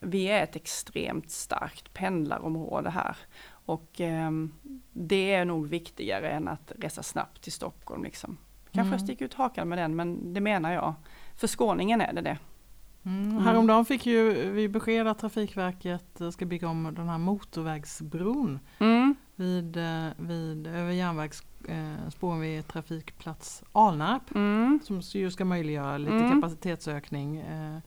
vi 0.00 0.24
är 0.24 0.42
ett 0.42 0.56
extremt 0.56 1.30
starkt 1.30 1.94
pendlarområde 1.94 2.90
här 2.90 3.16
och 3.48 4.00
eh, 4.00 4.30
det 4.92 5.34
är 5.34 5.44
nog 5.44 5.68
viktigare 5.68 6.30
än 6.30 6.48
att 6.48 6.72
resa 6.78 7.02
snabbt 7.02 7.42
till 7.42 7.52
Stockholm. 7.52 8.04
Liksom. 8.04 8.36
Kanske 8.72 8.80
mm. 8.80 8.92
jag 8.92 9.00
sticker 9.00 9.24
ut 9.24 9.34
hakan 9.34 9.68
med 9.68 9.78
den, 9.78 9.96
men 9.96 10.34
det 10.34 10.40
menar 10.40 10.72
jag. 10.72 10.94
För 11.36 11.46
skåningen 11.46 12.00
är 12.00 12.12
det 12.12 12.20
det. 12.20 12.38
Mm. 13.02 13.38
Häromdagen 13.38 13.84
fick 13.84 14.06
ju 14.06 14.50
vi 14.50 14.68
besked 14.68 15.06
att 15.06 15.18
Trafikverket 15.18 16.20
ska 16.32 16.46
bygga 16.46 16.68
om 16.68 16.94
den 16.96 17.08
här 17.08 17.18
motorvägsbron 17.18 18.58
mm. 18.78 19.14
Vid, 19.40 19.76
eh, 19.76 20.08
vid, 20.16 20.66
över 20.66 20.92
järnvägsspåren 20.92 22.36
eh, 22.36 22.40
vid 22.40 22.68
trafikplats 22.68 23.62
Alnarp. 23.72 24.34
Mm. 24.34 24.80
Som 24.84 25.00
ju 25.00 25.30
ska 25.30 25.44
möjliggöra 25.44 25.98
lite 25.98 26.12
mm. 26.12 26.40
kapacitetsökning. 26.40 27.36
Eh, 27.36 27.78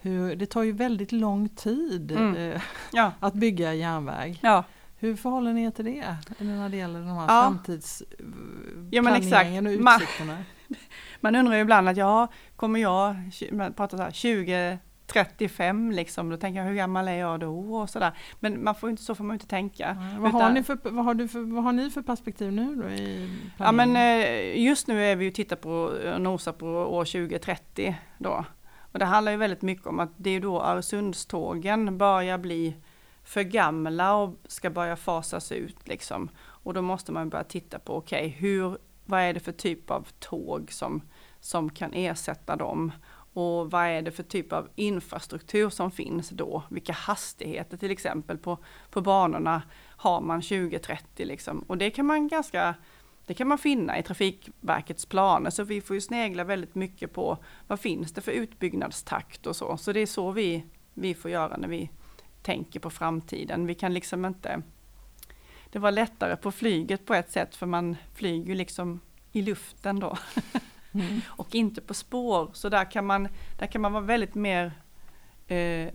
hur, 0.00 0.36
det 0.36 0.46
tar 0.46 0.62
ju 0.62 0.72
väldigt 0.72 1.12
lång 1.12 1.48
tid 1.48 2.12
mm. 2.12 2.36
eh, 2.36 2.62
ja. 2.92 3.12
att 3.20 3.34
bygga 3.34 3.74
järnväg. 3.74 4.38
Ja. 4.42 4.64
Hur 4.98 5.16
förhåller 5.16 5.52
ni 5.52 5.64
er 5.64 5.70
till 5.70 5.84
det 5.84 6.16
när 6.38 6.68
det 6.68 6.76
gäller 6.76 7.00
de 7.00 7.08
här 7.08 7.22
ja. 7.22 7.42
framtidsplaneringen 7.42 9.64
ja, 9.64 9.70
och 9.70 10.00
utsikterna? 10.00 10.32
Man, 10.32 10.44
man 11.20 11.36
undrar 11.36 11.54
ju 11.54 11.60
ibland 11.60 11.88
att 11.88 11.96
ja, 11.96 12.28
kommer 12.56 12.80
jag, 12.80 13.16
man 13.52 13.72
pratar 13.72 13.96
så 13.96 14.02
här, 14.02 14.10
20 14.10 14.78
35 15.12 15.90
liksom, 15.90 16.30
då 16.30 16.36
tänker 16.36 16.60
jag 16.60 16.66
hur 16.66 16.74
gammal 16.74 17.08
är 17.08 17.18
jag 17.18 17.40
då 17.40 17.74
och 17.74 17.90
sådär. 17.90 18.12
Men 18.40 18.64
man 18.64 18.74
får 18.74 18.90
inte, 18.90 19.02
så 19.02 19.14
får 19.14 19.24
man 19.24 19.34
inte 19.34 19.46
tänka. 19.46 19.96
Ja, 20.14 20.20
vad, 20.20 20.32
har 20.32 20.50
ni 20.50 20.62
för, 20.62 20.78
vad, 20.82 21.04
har 21.04 21.14
du 21.14 21.28
för, 21.28 21.40
vad 21.40 21.64
har 21.64 21.72
ni 21.72 21.90
för 21.90 22.02
perspektiv 22.02 22.52
nu 22.52 22.74
då 22.74 22.88
i 22.88 23.30
Ja 23.56 23.72
men 23.72 23.96
eh, 23.96 24.62
just 24.62 24.86
nu 24.86 25.04
är 25.04 25.16
vi 25.16 25.24
ju 25.24 25.30
tittar 25.30 25.56
på 25.56 25.70
och 26.14 26.20
nosar 26.20 26.52
på 26.52 26.66
år 26.66 27.04
2030 27.04 27.96
då. 28.18 28.44
Och 28.92 28.98
det 28.98 29.04
handlar 29.04 29.32
ju 29.32 29.38
väldigt 29.38 29.62
mycket 29.62 29.86
om 29.86 30.00
att 30.00 30.10
det 30.16 30.30
är 30.30 30.40
då 30.40 30.62
Öresundstågen 30.62 31.98
börjar 31.98 32.38
bli 32.38 32.76
för 33.24 33.42
gamla 33.42 34.14
och 34.14 34.34
ska 34.44 34.70
börja 34.70 34.96
fasas 34.96 35.52
ut 35.52 35.88
liksom. 35.88 36.28
Och 36.38 36.74
då 36.74 36.82
måste 36.82 37.12
man 37.12 37.28
börja 37.28 37.44
titta 37.44 37.78
på, 37.78 37.96
okej, 37.96 38.26
okay, 38.26 38.28
hur, 38.28 38.78
vad 39.04 39.20
är 39.20 39.34
det 39.34 39.40
för 39.40 39.52
typ 39.52 39.90
av 39.90 40.08
tåg 40.18 40.72
som, 40.72 41.02
som 41.40 41.70
kan 41.70 41.92
ersätta 41.94 42.56
dem? 42.56 42.92
Och 43.32 43.70
vad 43.70 43.86
är 43.86 44.02
det 44.02 44.10
för 44.10 44.22
typ 44.22 44.52
av 44.52 44.68
infrastruktur 44.74 45.70
som 45.70 45.90
finns 45.90 46.28
då? 46.28 46.62
Vilka 46.70 46.92
hastigheter 46.92 47.76
till 47.76 47.90
exempel 47.90 48.38
på, 48.38 48.58
på 48.90 49.00
banorna 49.00 49.62
har 49.96 50.20
man 50.20 50.42
2030 50.42 51.26
liksom? 51.26 51.58
Och 51.58 51.78
det 51.78 51.90
kan 51.90 52.06
man 52.06 52.28
ganska 52.28 52.74
det 53.26 53.34
kan 53.34 53.48
man 53.48 53.58
finna 53.58 53.98
i 53.98 54.02
Trafikverkets 54.02 55.06
planer, 55.06 55.50
så 55.50 55.64
vi 55.64 55.80
får 55.80 55.94
ju 55.94 56.00
snegla 56.00 56.44
väldigt 56.44 56.74
mycket 56.74 57.12
på 57.12 57.38
vad 57.66 57.80
finns 57.80 58.12
det 58.12 58.20
för 58.20 58.32
utbyggnadstakt 58.32 59.46
och 59.46 59.56
så. 59.56 59.76
Så 59.76 59.92
det 59.92 60.00
är 60.00 60.06
så 60.06 60.30
vi, 60.30 60.64
vi 60.94 61.14
får 61.14 61.30
göra 61.30 61.56
när 61.56 61.68
vi 61.68 61.90
tänker 62.42 62.80
på 62.80 62.90
framtiden. 62.90 63.66
Vi 63.66 63.74
kan 63.74 63.94
liksom 63.94 64.24
inte... 64.24 64.62
Det 65.70 65.78
var 65.78 65.90
lättare 65.90 66.36
på 66.36 66.52
flyget 66.52 67.06
på 67.06 67.14
ett 67.14 67.30
sätt, 67.30 67.56
för 67.56 67.66
man 67.66 67.96
flyger 68.14 68.46
ju 68.46 68.54
liksom 68.54 69.00
i 69.32 69.42
luften 69.42 70.00
då. 70.00 70.18
Mm. 70.94 71.20
och 71.28 71.54
inte 71.54 71.80
på 71.80 71.94
spår. 71.94 72.50
Så 72.52 72.68
där 72.68 72.90
kan 72.90 73.06
man, 73.06 73.28
där 73.58 73.66
kan 73.66 73.80
man 73.80 73.92
vara 73.92 74.04
väldigt 74.04 74.34
mer 74.34 74.72
eh, 75.46 75.58
eh 75.58 75.90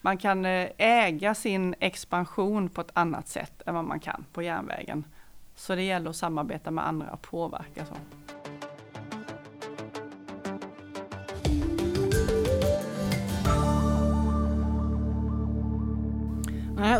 man 0.00 0.18
kan 0.18 0.44
eh, 0.44 0.70
äga 0.78 1.34
sin 1.34 1.74
expansion 1.80 2.68
på 2.68 2.80
ett 2.80 2.90
annat 2.92 3.28
sätt 3.28 3.62
än 3.66 3.74
vad 3.74 3.84
man 3.84 4.00
kan 4.00 4.24
på 4.32 4.42
järnvägen. 4.42 5.04
Så 5.54 5.74
det 5.74 5.82
gäller 5.82 6.10
att 6.10 6.16
samarbeta 6.16 6.70
med 6.70 6.86
andra 6.86 7.10
och 7.10 7.22
påverka. 7.22 7.86
Så. 7.86 7.94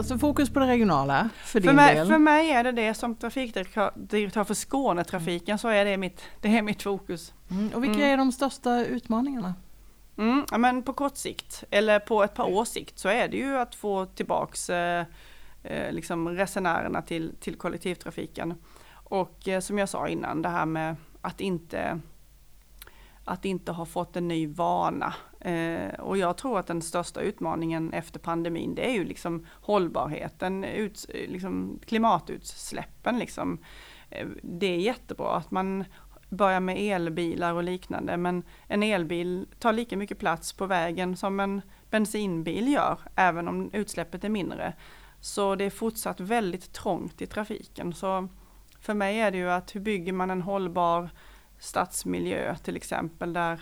Så 0.04 0.18
fokus 0.18 0.50
på 0.50 0.60
det 0.60 0.66
regionala 0.66 1.28
för 1.44 1.60
din 1.60 1.68
för 1.68 1.74
mig, 1.74 1.94
del? 1.94 2.06
För 2.06 2.18
mig 2.18 2.50
är 2.50 2.64
det 2.64 2.72
det 2.72 2.94
som 2.94 3.14
trafikdirektör 3.14 4.44
för 4.44 4.54
Skånetrafiken 4.54 5.58
så 5.58 5.68
är 5.68 5.84
det 5.84 5.96
mitt, 5.96 6.22
det 6.40 6.58
är 6.58 6.62
mitt 6.62 6.82
fokus. 6.82 7.34
Mm. 7.50 7.68
Och 7.74 7.84
vilka 7.84 7.98
mm. 7.98 8.12
är 8.12 8.16
de 8.16 8.32
största 8.32 8.84
utmaningarna? 8.84 9.54
Mm, 10.16 10.44
ja, 10.50 10.58
men 10.58 10.82
på 10.82 10.92
kort 10.92 11.16
sikt, 11.16 11.64
eller 11.70 11.98
på 11.98 12.22
ett 12.22 12.34
par 12.34 12.52
års 12.52 12.68
sikt, 12.68 12.98
så 12.98 13.08
är 13.08 13.28
det 13.28 13.36
ju 13.36 13.58
att 13.58 13.74
få 13.74 14.06
tillbaks 14.06 14.70
eh, 14.70 15.04
eh, 15.62 15.92
liksom 15.92 16.28
resenärerna 16.28 17.02
till, 17.02 17.32
till 17.40 17.56
kollektivtrafiken. 17.56 18.54
Och 18.92 19.48
eh, 19.48 19.60
som 19.60 19.78
jag 19.78 19.88
sa 19.88 20.08
innan, 20.08 20.42
det 20.42 20.48
här 20.48 20.66
med 20.66 20.96
att 21.20 21.40
inte 21.40 22.00
att 23.24 23.44
inte 23.44 23.72
ha 23.72 23.86
fått 23.86 24.16
en 24.16 24.28
ny 24.28 24.46
vana. 24.46 25.14
Eh, 25.40 26.00
och 26.00 26.18
jag 26.18 26.36
tror 26.36 26.58
att 26.58 26.66
den 26.66 26.82
största 26.82 27.20
utmaningen 27.20 27.92
efter 27.92 28.20
pandemin, 28.20 28.74
det 28.74 28.88
är 28.88 28.92
ju 28.92 29.04
liksom 29.04 29.46
hållbarheten, 29.50 30.64
ut, 30.64 31.06
liksom 31.28 31.80
klimatutsläppen 31.86 33.18
liksom. 33.18 33.58
Eh, 34.10 34.26
det 34.42 34.66
är 34.66 34.78
jättebra 34.78 35.36
att 35.36 35.50
man 35.50 35.84
börjar 36.28 36.60
med 36.60 36.78
elbilar 36.78 37.52
och 37.52 37.64
liknande, 37.64 38.16
men 38.16 38.42
en 38.66 38.82
elbil 38.82 39.46
tar 39.58 39.72
lika 39.72 39.96
mycket 39.96 40.18
plats 40.18 40.52
på 40.52 40.66
vägen 40.66 41.16
som 41.16 41.40
en 41.40 41.62
bensinbil 41.90 42.72
gör, 42.72 42.98
även 43.14 43.48
om 43.48 43.70
utsläppet 43.72 44.24
är 44.24 44.28
mindre. 44.28 44.72
Så 45.20 45.54
det 45.54 45.64
är 45.64 45.70
fortsatt 45.70 46.20
väldigt 46.20 46.72
trångt 46.72 47.22
i 47.22 47.26
trafiken. 47.26 47.92
Så 47.92 48.28
för 48.80 48.94
mig 48.94 49.20
är 49.20 49.30
det 49.30 49.38
ju 49.38 49.50
att 49.50 49.74
hur 49.74 49.80
bygger 49.80 50.12
man 50.12 50.30
en 50.30 50.42
hållbar 50.42 51.10
stadsmiljö 51.64 52.56
till 52.56 52.76
exempel 52.76 53.32
där, 53.32 53.60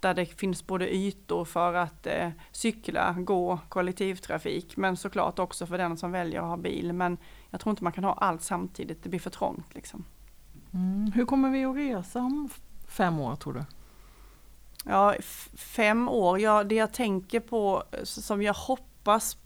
där 0.00 0.14
det 0.14 0.26
finns 0.26 0.66
både 0.66 0.94
ytor 0.94 1.44
för 1.44 1.74
att 1.74 2.06
eh, 2.06 2.30
cykla, 2.52 3.12
gå, 3.12 3.58
kollektivtrafik 3.68 4.76
men 4.76 4.96
såklart 4.96 5.38
också 5.38 5.66
för 5.66 5.78
den 5.78 5.96
som 5.96 6.12
väljer 6.12 6.40
att 6.40 6.48
ha 6.48 6.56
bil. 6.56 6.92
Men 6.92 7.18
jag 7.50 7.60
tror 7.60 7.70
inte 7.70 7.84
man 7.84 7.92
kan 7.92 8.04
ha 8.04 8.12
allt 8.12 8.42
samtidigt, 8.42 9.02
det 9.02 9.08
blir 9.08 9.20
för 9.20 9.30
trångt. 9.30 9.74
Liksom. 9.74 10.04
Mm. 10.72 11.12
Hur 11.12 11.24
kommer 11.24 11.50
vi 11.50 11.64
att 11.64 11.76
resa 11.76 12.18
om 12.18 12.48
fem 12.88 13.20
år 13.20 13.36
tror 13.36 13.52
du? 13.52 13.64
Ja, 14.84 15.14
fem 15.56 16.08
år, 16.08 16.40
ja, 16.40 16.64
det 16.64 16.74
jag 16.74 16.92
tänker 16.92 17.40
på 17.40 17.82
som 18.02 18.42
jag 18.42 18.54
hoppas 18.54 19.36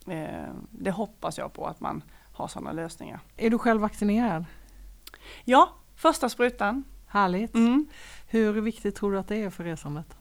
eh, 0.07 0.53
det 0.71 0.91
hoppas 0.91 1.39
jag 1.39 1.53
på 1.53 1.67
att 1.67 1.81
man 1.81 2.03
har 2.33 2.49
sådana 2.49 2.73
lösningar. 2.73 3.21
Är 3.37 3.51
du 3.51 3.59
själv 3.59 3.81
vaccinerad? 3.81 4.45
Ja, 5.45 5.75
första 5.97 6.29
sprutan. 6.29 6.85
Härligt. 7.07 7.55
Mm. 7.55 7.87
Hur 8.27 8.53
viktigt 8.61 8.95
tror 8.95 9.13
du 9.13 9.19
att 9.19 9.29
det 9.29 9.37
är 9.37 9.51
för 9.51 9.65
resandet? 9.65 10.17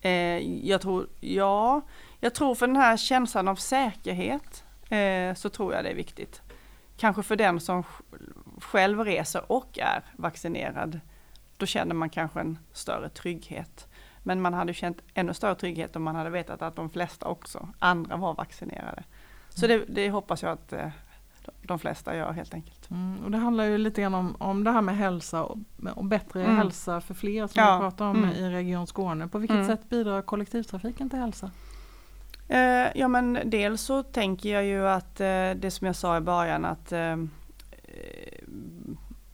Eh, 0.00 0.10
jag 0.68 0.80
tror, 0.80 1.08
ja, 1.20 1.80
jag 2.20 2.34
tror 2.34 2.54
för 2.54 2.66
den 2.66 2.76
här 2.76 2.96
känslan 2.96 3.48
av 3.48 3.56
säkerhet 3.56 4.64
eh, 4.88 5.34
så 5.34 5.48
tror 5.48 5.74
jag 5.74 5.84
det 5.84 5.90
är 5.90 5.94
viktigt. 5.94 6.42
Kanske 6.96 7.22
för 7.22 7.36
den 7.36 7.60
som 7.60 7.82
själv 8.60 9.04
reser 9.04 9.52
och 9.52 9.78
är 9.78 10.04
vaccinerad. 10.16 11.00
Då 11.56 11.66
känner 11.66 11.94
man 11.94 12.10
kanske 12.10 12.40
en 12.40 12.58
större 12.72 13.08
trygghet. 13.08 13.88
Men 14.22 14.40
man 14.40 14.54
hade 14.54 14.74
känt 14.74 14.98
ännu 15.14 15.34
större 15.34 15.54
trygghet 15.54 15.96
om 15.96 16.02
man 16.02 16.16
hade 16.16 16.30
vetat 16.30 16.62
att 16.62 16.76
de 16.76 16.90
flesta 16.90 17.26
också, 17.26 17.68
andra 17.78 18.16
var 18.16 18.34
vaccinerade. 18.34 19.02
Så 19.48 19.66
det, 19.66 19.84
det 19.88 20.10
hoppas 20.10 20.42
jag 20.42 20.52
att 20.52 20.72
eh, 20.72 20.88
de 21.62 21.78
flesta 21.78 22.16
gör 22.16 22.32
helt 22.32 22.54
enkelt. 22.54 22.90
Mm, 22.90 23.24
och 23.24 23.30
det 23.30 23.38
handlar 23.38 23.64
ju 23.64 23.78
lite 23.78 24.02
grann 24.02 24.14
om, 24.14 24.36
om 24.38 24.64
det 24.64 24.70
här 24.70 24.82
med 24.82 24.96
hälsa 24.96 25.42
och, 25.44 25.58
och 25.94 26.04
bättre 26.04 26.44
Mm. 26.44 26.56
hälsa 26.56 27.00
för 27.00 27.14
fler 27.14 27.46
som 27.46 27.62
Ja, 27.62 27.74
vi 27.76 27.80
pratar 27.80 28.06
om 28.06 28.16
mm. 28.16 28.30
i 28.30 28.50
Region 28.50 28.86
Skåne. 28.86 29.28
På 29.28 29.38
vilket 29.38 29.54
Mm. 29.54 29.66
sätt 29.66 29.88
bidrar 29.88 30.22
kollektivtrafiken 30.22 31.10
till 31.10 31.18
hälsa? 31.18 31.50
Eh, 32.48 32.86
ja 32.94 33.08
men 33.08 33.38
dels 33.44 33.82
så 33.82 34.02
tänker 34.02 34.48
jag 34.54 34.64
ju 34.64 34.88
att 34.88 35.20
eh, 35.20 35.50
det 35.56 35.70
som 35.72 35.86
jag 35.86 35.96
sa 35.96 36.16
i 36.16 36.20
början 36.20 36.64
att 36.64 36.92
eh, 36.92 37.16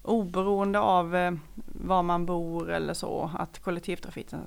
oberoende 0.02 0.78
av 0.80 1.16
eh, 1.16 1.32
var 1.66 2.02
man 2.02 2.26
bor 2.26 2.70
eller 2.70 2.94
så, 2.94 3.30
att 3.38 3.58
kollektivtrafiken 3.58 4.40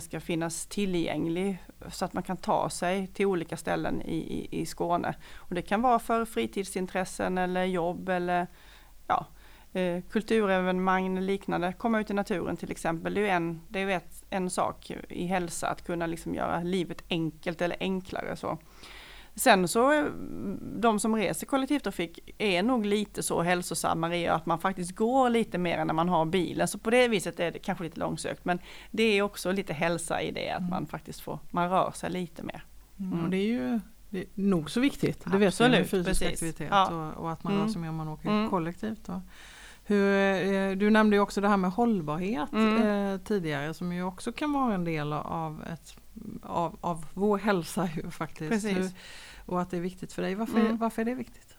ska 0.00 0.20
finnas 0.20 0.66
tillgänglig 0.66 1.58
så 1.90 2.04
att 2.04 2.12
man 2.12 2.22
kan 2.22 2.36
ta 2.36 2.70
sig 2.70 3.06
till 3.06 3.26
olika 3.26 3.56
ställen 3.56 4.02
i, 4.02 4.16
i, 4.16 4.60
i 4.60 4.66
Skåne. 4.66 5.14
Och 5.36 5.54
det 5.54 5.62
kan 5.62 5.82
vara 5.82 5.98
för 5.98 6.24
fritidsintressen 6.24 7.38
eller 7.38 7.64
jobb 7.64 8.08
eller 8.08 8.46
ja, 9.06 9.26
eh, 9.72 10.02
kulturevenemang 10.10 11.06
eller 11.06 11.26
liknande. 11.26 11.72
Komma 11.72 12.00
ut 12.00 12.10
i 12.10 12.14
naturen 12.14 12.56
till 12.56 12.70
exempel, 12.70 13.14
det 13.14 13.20
är 13.20 13.22
ju 13.22 13.28
en, 13.28 13.60
det 13.68 13.78
är 13.80 13.86
ju 13.86 13.92
ett, 13.92 14.24
en 14.30 14.50
sak 14.50 14.92
i 15.08 15.26
hälsa 15.26 15.68
att 15.68 15.86
kunna 15.86 16.06
liksom 16.06 16.34
göra 16.34 16.62
livet 16.62 17.04
enkelt 17.10 17.62
eller 17.62 17.76
enklare. 17.80 18.36
Så. 18.36 18.58
Sen 19.36 19.68
så, 19.68 20.08
de 20.60 21.00
som 21.00 21.16
reser 21.16 21.46
kollektivtrafik 21.46 22.34
är 22.38 22.62
nog 22.62 22.86
lite 22.86 23.22
så 23.22 23.42
hälsosammare 23.42 24.16
i 24.18 24.26
att 24.28 24.46
man 24.46 24.58
faktiskt 24.58 24.94
går 24.94 25.30
lite 25.30 25.58
mer 25.58 25.84
när 25.84 25.94
man 25.94 26.08
har 26.08 26.24
bilen. 26.24 26.68
Så 26.68 26.78
på 26.78 26.90
det 26.90 27.08
viset 27.08 27.40
är 27.40 27.50
det 27.52 27.58
kanske 27.58 27.84
lite 27.84 28.00
långsökt. 28.00 28.44
Men 28.44 28.58
det 28.90 29.02
är 29.18 29.22
också 29.22 29.52
lite 29.52 29.72
hälsa 29.72 30.22
i 30.22 30.30
det 30.30 30.50
att 30.50 30.58
Mm. 30.58 30.70
man 30.70 30.86
faktiskt 30.86 31.20
får, 31.20 31.38
man 31.50 31.70
rör 31.70 31.90
sig 31.90 32.10
lite 32.10 32.42
mer. 32.42 32.64
Mm. 33.00 33.24
Och 33.24 33.30
det 33.30 33.36
är 33.36 33.46
ju 33.46 33.80
det 34.10 34.20
är 34.20 34.26
nog 34.34 34.70
så 34.70 34.80
viktigt. 34.80 35.24
Det 35.32 35.38
vet 35.38 35.60
vi 35.60 35.68
med 35.68 35.86
fysisk 35.86 36.06
precis. 36.08 36.28
aktivitet 36.28 36.68
Ja. 36.70 36.88
och, 37.16 37.24
och 37.24 37.32
att 37.32 37.44
man 37.44 37.52
Mm. 37.52 37.64
rör 37.66 37.72
sig 37.72 37.80
mer 37.82 37.88
om 37.88 37.96
man 37.96 38.08
åker 38.08 38.28
Mm. 38.28 38.50
kollektivt. 38.50 39.08
Och 39.08 39.20
hur, 39.84 40.12
eh, 40.52 40.70
du 40.76 40.90
nämnde 40.90 41.16
ju 41.16 41.20
också 41.20 41.40
det 41.40 41.48
här 41.48 41.56
med 41.56 41.70
hållbarhet 41.72 42.52
Mm. 42.52 42.82
eh, 43.14 43.20
tidigare 43.20 43.74
som 43.74 43.92
ju 43.92 44.02
också 44.04 44.32
kan 44.32 44.52
vara 44.52 44.74
en 44.74 44.84
del 44.84 45.12
av, 45.12 45.64
ett, 45.72 45.96
av, 46.42 46.76
av 46.80 47.04
vår 47.14 47.38
hälsa 47.38 47.88
ju 47.96 48.10
faktiskt. 48.10 48.50
Precis. 48.50 48.76
Hur, 48.78 48.90
och 49.46 49.60
att 49.60 49.70
det 49.70 49.76
är 49.76 49.80
viktigt 49.80 50.12
för 50.12 50.22
dig. 50.22 50.34
Varför, 50.34 50.60
Mm. 50.60 50.76
varför 50.76 51.02
är 51.02 51.06
det 51.06 51.14
viktigt? 51.14 51.56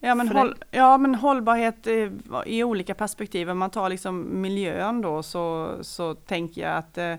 Ja 0.00 0.14
men, 0.14 0.28
håll, 0.28 0.54
ja 0.70 0.98
men 0.98 1.14
hållbarhet 1.14 1.86
eh, 1.86 2.10
i 2.46 2.64
olika 2.64 2.94
perspektiv. 2.94 3.50
Om 3.50 3.58
man 3.58 3.70
tar 3.70 3.88
liksom 3.88 4.40
miljön 4.40 5.00
då 5.02 5.22
så, 5.22 5.74
så 5.80 6.14
tänker 6.14 6.60
jag 6.62 6.76
att 6.76 6.98
eh, 6.98 7.14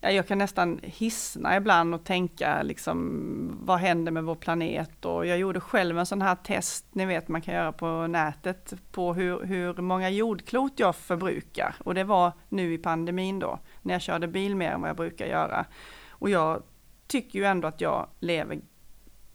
ja, 0.00 0.10
jag 0.10 0.26
kan 0.26 0.38
nästan 0.38 0.80
hissna 0.82 1.56
ibland 1.56 1.94
och 1.94 2.04
tänka 2.04 2.62
liksom 2.62 3.58
vad 3.62 3.78
händer 3.78 4.12
med 4.12 4.24
vår 4.24 4.34
planet? 4.34 5.04
Och 5.04 5.26
jag 5.26 5.38
gjorde 5.38 5.60
själv 5.60 5.98
en 5.98 6.06
sån 6.06 6.22
här 6.22 6.34
test, 6.34 6.86
ni 6.92 7.06
vet 7.06 7.28
man 7.28 7.42
kan 7.42 7.54
göra 7.54 7.72
på 7.72 8.06
nätet, 8.06 8.74
på 8.92 9.14
hur, 9.14 9.44
hur 9.44 9.74
många 9.74 10.10
jordklot 10.10 10.72
jag 10.76 10.96
förbrukar. 10.96 11.74
Och 11.78 11.94
det 11.94 12.04
var 12.04 12.32
nu 12.48 12.74
i 12.74 12.78
pandemin 12.78 13.38
då, 13.38 13.58
när 13.82 13.94
jag 13.94 14.02
körde 14.02 14.28
bil 14.28 14.56
mer 14.56 14.70
än 14.70 14.80
vad 14.80 14.90
jag 14.90 14.96
brukar 14.96 15.26
göra. 15.26 15.66
Och 16.08 16.30
jag 16.30 16.62
tycker 17.06 17.38
ju 17.38 17.44
ändå 17.44 17.68
att 17.68 17.80
jag 17.80 18.08
lever 18.20 18.60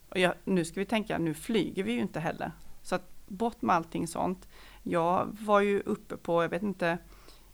och 0.10 0.20
jag, 0.20 0.34
nu 0.44 0.66
ska 0.66 0.80
vi 0.80 0.86
tänka, 0.86 1.18
nu 1.18 1.34
flyger 1.34 1.84
vi 1.84 1.92
ju 1.92 2.00
inte 2.00 2.20
heller. 2.20 2.52
Så 2.82 2.96
att 2.96 3.28
bort 3.28 3.62
med 3.62 3.76
allting 3.76 4.08
sånt. 4.08 4.48
Jag 4.84 5.38
var 5.42 5.62
ju 5.62 5.80
uppe 5.80 6.18
på, 6.18 6.44
jag 6.44 6.50
vet 6.50 6.64
inte, 6.64 6.98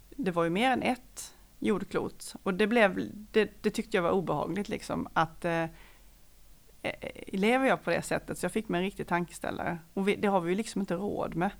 det 0.09 0.31
var 0.31 0.43
ju 0.43 0.49
mer 0.49 0.71
än 0.71 0.81
ett 0.81 1.33
jordklot. 1.61 2.35
Och 2.43 2.53
det, 2.53 2.67
blev, 2.67 3.11
det, 3.31 3.63
det 3.63 3.69
tyckte 3.69 3.97
jag 3.97 4.01
var 4.01 4.11
obehagligt 4.11 4.69
liksom. 4.69 5.07
Att 5.13 5.45
eh, 5.45 5.63
eh, 6.81 6.91
lever 7.27 7.67
jag 7.67 7.83
på 7.83 7.89
det 7.89 8.01
sättet? 8.01 8.37
Så 8.37 8.45
jag 8.45 8.51
fick 8.51 8.69
mig 8.69 8.79
en 8.79 8.85
riktig 8.85 9.07
tankeställare. 9.07 9.79
Och 9.93 10.07
vi, 10.07 10.15
det 10.15 10.27
har 10.27 10.41
vi 10.41 10.49
ju 10.49 10.55
liksom 10.55 10.81
inte 10.81 10.95
råd 10.95 11.35
med. 11.35 11.51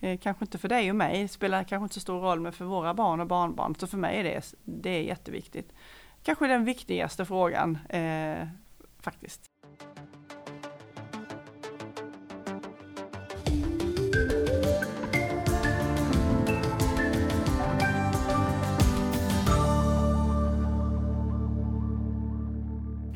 Eh, 0.00 0.18
kanske 0.18 0.44
inte 0.44 0.58
för 0.58 0.68
dig 0.68 0.90
och 0.90 0.96
mig, 0.96 1.22
det 1.22 1.28
spelar 1.28 1.64
kanske 1.64 1.84
inte 1.84 1.94
så 1.94 2.00
stor 2.00 2.20
roll, 2.20 2.40
men 2.40 2.52
för 2.52 2.64
våra 2.64 2.94
barn 2.94 3.20
och 3.20 3.26
barnbarn. 3.26 3.74
Så 3.74 3.86
för 3.86 3.98
mig 3.98 4.20
är 4.20 4.24
det, 4.24 4.54
det 4.64 4.90
är 4.90 5.02
jätteviktigt. 5.02 5.72
Kanske 6.22 6.46
den 6.46 6.64
viktigaste 6.64 7.24
frågan 7.24 7.78
eh, 7.88 8.48
faktiskt. 9.00 9.45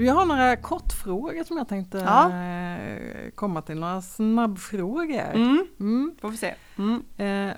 Du, 0.01 0.07
jag 0.07 0.15
har 0.15 0.27
några 0.27 0.57
kortfrågor 0.57 1.45
som 1.45 1.57
jag 1.57 1.69
tänkte 1.69 1.99
Ja. 1.99 2.33
eh, 2.33 3.31
komma 3.31 3.63
till. 3.63 3.79
Några 3.81 4.03
snabbfrågor. 4.03 5.35
Mm. 5.35 5.67
Mm. 5.81 6.15
Får 6.21 6.29
vi 6.29 6.37
se. 6.37 6.55
Mm. 6.79 7.05
Eh, 7.17 7.57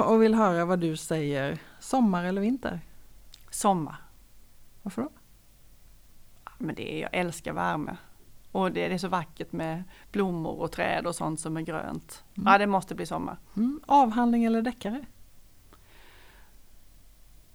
och 0.04 0.22
vill 0.22 0.34
höra 0.34 0.64
vad 0.64 0.78
du 0.78 0.96
säger. 0.96 1.58
Sommar 1.80 2.24
eller 2.24 2.40
vinter? 2.40 2.80
Sommar. 3.50 3.96
Varför 4.82 5.02
då? 5.02 5.10
Men 6.58 6.74
det 6.74 6.94
är, 6.94 7.00
jag 7.02 7.10
älskar 7.12 7.52
värme. 7.52 7.96
Och 8.52 8.72
det, 8.72 8.88
det 8.88 8.94
är 8.94 8.98
så 8.98 9.08
vackert 9.08 9.52
med 9.52 9.84
blommor 10.12 10.60
och 10.60 10.72
träd 10.72 11.06
och 11.06 11.14
sånt 11.14 11.40
som 11.40 11.56
är 11.56 11.62
grönt. 11.62 12.24
Mm. 12.36 12.52
Ja, 12.52 12.58
det 12.58 12.66
måste 12.66 12.94
bli 12.94 13.06
sommar. 13.06 13.38
Mm. 13.56 13.80
Avhandling 13.86 14.44
eller 14.44 14.62
deckare? 14.62 15.04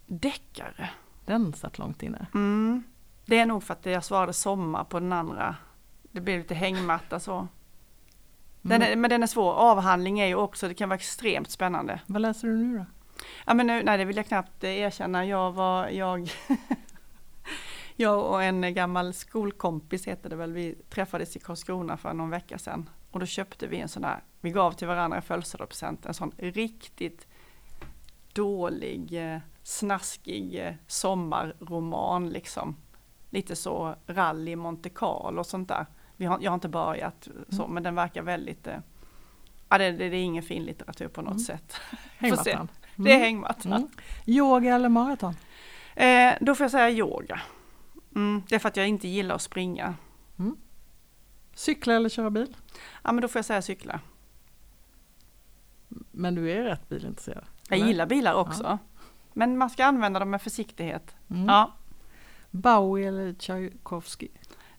Deckare. 0.05 0.89
Den 1.25 1.53
satt 1.53 1.77
långt 1.77 2.03
inne. 2.03 2.27
Mm. 2.33 2.83
Det 3.25 3.39
är 3.39 3.45
nog 3.45 3.63
för 3.63 3.73
att 3.73 3.85
jag 3.85 4.03
svarade 4.03 4.33
sommar 4.33 4.83
på 4.83 4.99
den 4.99 5.13
andra. 5.13 5.55
Det 6.11 6.21
blir 6.21 6.37
lite 6.37 6.55
hängmatta 6.55 7.19
så. 7.19 7.47
Den 8.61 8.81
Mm. 8.81 8.91
är, 8.91 8.95
men 8.95 9.09
den 9.09 9.23
är 9.23 9.27
svår. 9.27 9.53
Avhandling 9.53 10.19
är 10.19 10.25
ju 10.27 10.35
också, 10.35 10.67
det 10.67 10.73
kan 10.73 10.89
vara 10.89 10.97
extremt 10.99 11.49
spännande. 11.51 12.01
Vad 12.05 12.21
läser 12.21 12.47
du 12.47 12.57
nu 12.57 12.77
då? 12.77 12.85
Ja, 13.45 13.53
men 13.53 13.67
nu, 13.67 13.83
nej, 13.83 13.97
det 13.97 14.05
vill 14.05 14.17
jag 14.17 14.25
knappt 14.27 14.63
eh, 14.63 14.69
erkänna. 14.77 15.25
Jag 15.25 15.51
var, 15.51 15.87
jag, 15.87 16.31
jag 17.95 18.25
och 18.25 18.43
en 18.43 18.73
gammal 18.73 19.13
skolkompis 19.13 20.07
heter 20.07 20.29
det 20.29 20.35
väl, 20.35 20.53
vi 20.53 20.75
träffades 20.89 21.35
i 21.35 21.39
Karlskrona 21.39 21.97
för 21.97 22.13
någon 22.13 22.29
vecka 22.29 22.57
sedan. 22.57 22.89
Och 23.11 23.19
då 23.19 23.25
köpte 23.25 23.67
vi 23.67 23.77
en 23.79 23.87
sån 23.89 24.01
där, 24.01 24.23
vi 24.41 24.49
gav 24.49 24.71
till 24.71 24.87
varandra 24.87 25.17
i 25.17 25.21
födelsedagspresent, 25.21 26.05
en 26.05 26.13
sån 26.13 26.31
riktigt 26.37 27.27
dålig, 28.33 29.33
eh, 29.33 29.39
snaskig 29.63 30.55
eh, 30.67 30.73
sommarroman 30.87 32.29
liksom. 32.29 32.75
Lite 33.33 33.55
så 33.55 33.95
rally 34.07 34.55
Monte 34.55 34.89
Carlo 34.89 35.39
och 35.39 35.45
sånt 35.45 35.67
där. 35.67 35.85
Vi 36.17 36.25
har, 36.25 36.39
jag 36.41 36.51
har 36.51 36.55
inte 36.55 36.69
börjat 36.69 37.27
så, 37.49 37.67
men 37.67 37.83
den 37.83 37.95
verkar 37.95 38.21
väldigt, 38.21 38.67
eh, 38.67 38.77
ja 39.69 39.77
det, 39.77 39.91
det, 39.91 40.09
det 40.09 40.17
är 40.17 40.23
ingen 40.23 40.43
fin 40.43 40.63
litteratur 40.63 41.07
på 41.07 41.21
något 41.21 41.31
Mm. 41.31 41.39
sätt. 41.39 41.73
Hängmattan. 42.17 42.67
Det 42.95 43.11
är 43.11 43.15
Mm. 43.15 43.21
hängmattan. 43.25 43.73
Mm. 43.73 43.87
Yoga 44.25 44.75
eller 44.75 44.89
maraton? 44.89 45.33
Eh, 45.95 46.33
då 46.41 46.55
får 46.55 46.63
jag 46.63 46.71
säga 46.71 46.89
yoga. 46.89 47.41
Mm, 48.15 48.43
det 48.49 48.55
är 48.55 48.59
för 48.59 48.69
att 48.69 48.77
jag 48.77 48.87
inte 48.87 49.07
gillar 49.07 49.35
att 49.35 49.41
springa. 49.41 49.95
Cykla 51.53 51.93
eller 51.93 52.09
köra 52.09 52.29
bil? 52.29 52.55
Ja 53.03 53.11
men 53.11 53.21
då 53.21 53.27
får 53.27 53.39
jag 53.39 53.45
säga 53.45 53.61
cykla. 53.61 53.99
Men 56.11 56.35
du 56.35 56.51
är 56.51 56.63
rätt 56.63 56.89
bilintresserad? 56.89 57.45
Jag 57.69 57.77
eller? 57.77 57.87
gillar 57.87 58.05
bilar 58.05 58.33
också. 58.33 58.77
Men 59.33 59.57
man 59.57 59.69
ska 59.69 59.85
använda 59.85 60.19
dem 60.19 60.29
med 60.29 60.41
försiktighet. 60.41 61.15
Mm. 61.29 61.45
Ja. 61.45 61.71
Bowie 62.53 63.07
eller 63.07 63.33
Tchaikovsky? 63.33 64.27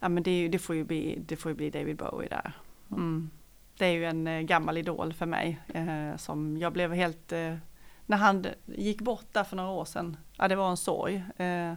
ja 0.05 0.09
men 0.09 0.23
det, 0.23 0.41
ju, 0.41 0.49
det, 0.49 0.59
får 0.59 0.77
ju 0.77 0.85
bli, 0.85 1.23
det 1.27 1.37
får 1.37 1.51
ju 1.51 1.57
bli 1.57 1.71
David 1.71 1.97
Bowie 1.97 2.29
där. 2.29 2.53
Mm. 2.91 3.31
Det 3.79 3.87
är 3.87 3.91
ju 3.91 4.05
en 4.05 4.27
eh, 4.27 4.41
gammal 4.41 4.79
idol 4.79 5.13
för 5.13 5.27
mig. 5.27 5.61
Eh, 5.69 6.17
som 6.17 6.59
jag 6.59 6.73
blev 6.73 6.93
helt, 6.93 7.33
eh, 7.33 7.57
när 8.07 8.17
han 8.17 8.47
gick 8.65 9.01
bort 9.01 9.27
där 9.33 9.45
för 9.45 9.57
några 9.57 9.71
år 9.71 9.85
sedan. 9.85 10.17
Ja 10.37 10.49
det 10.49 10.57
var 10.57 10.71
en 10.71 10.77
sorg. 10.77 11.25
Eh, 11.37 11.75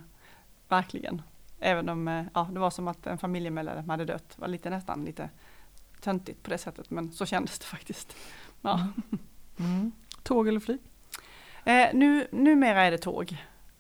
verkligen. 0.68 1.22
Även 1.60 1.90
om 1.90 2.08
eh, 2.08 2.26
ja, 2.34 2.50
det 2.54 2.60
var 2.60 2.70
som 2.70 2.88
att 2.88 3.08
en 3.08 3.18
familjemedlem 3.18 3.90
hade 3.90 4.06
dött. 4.06 4.30
Det 4.36 4.42
var 4.42 4.48
lite 4.48 4.70
nästan 4.70 5.06
lite 5.06 5.30
töntigt 6.02 6.44
på 6.44 6.50
det 6.50 6.58
sättet 6.58 6.90
men 6.90 7.12
så 7.12 7.26
kändes 7.26 7.60
det 7.60 7.66
faktiskt. 7.66 8.16
Ja. 8.62 8.88
Mm. 9.60 9.92
Tåg 10.24 10.48
eller 10.48 10.60
flyg? 10.60 10.80
Eh, 11.66 11.88
nu, 11.94 12.28
numera 12.32 12.82
är 12.82 12.92
det 12.92 12.98
tåg. 12.98 13.38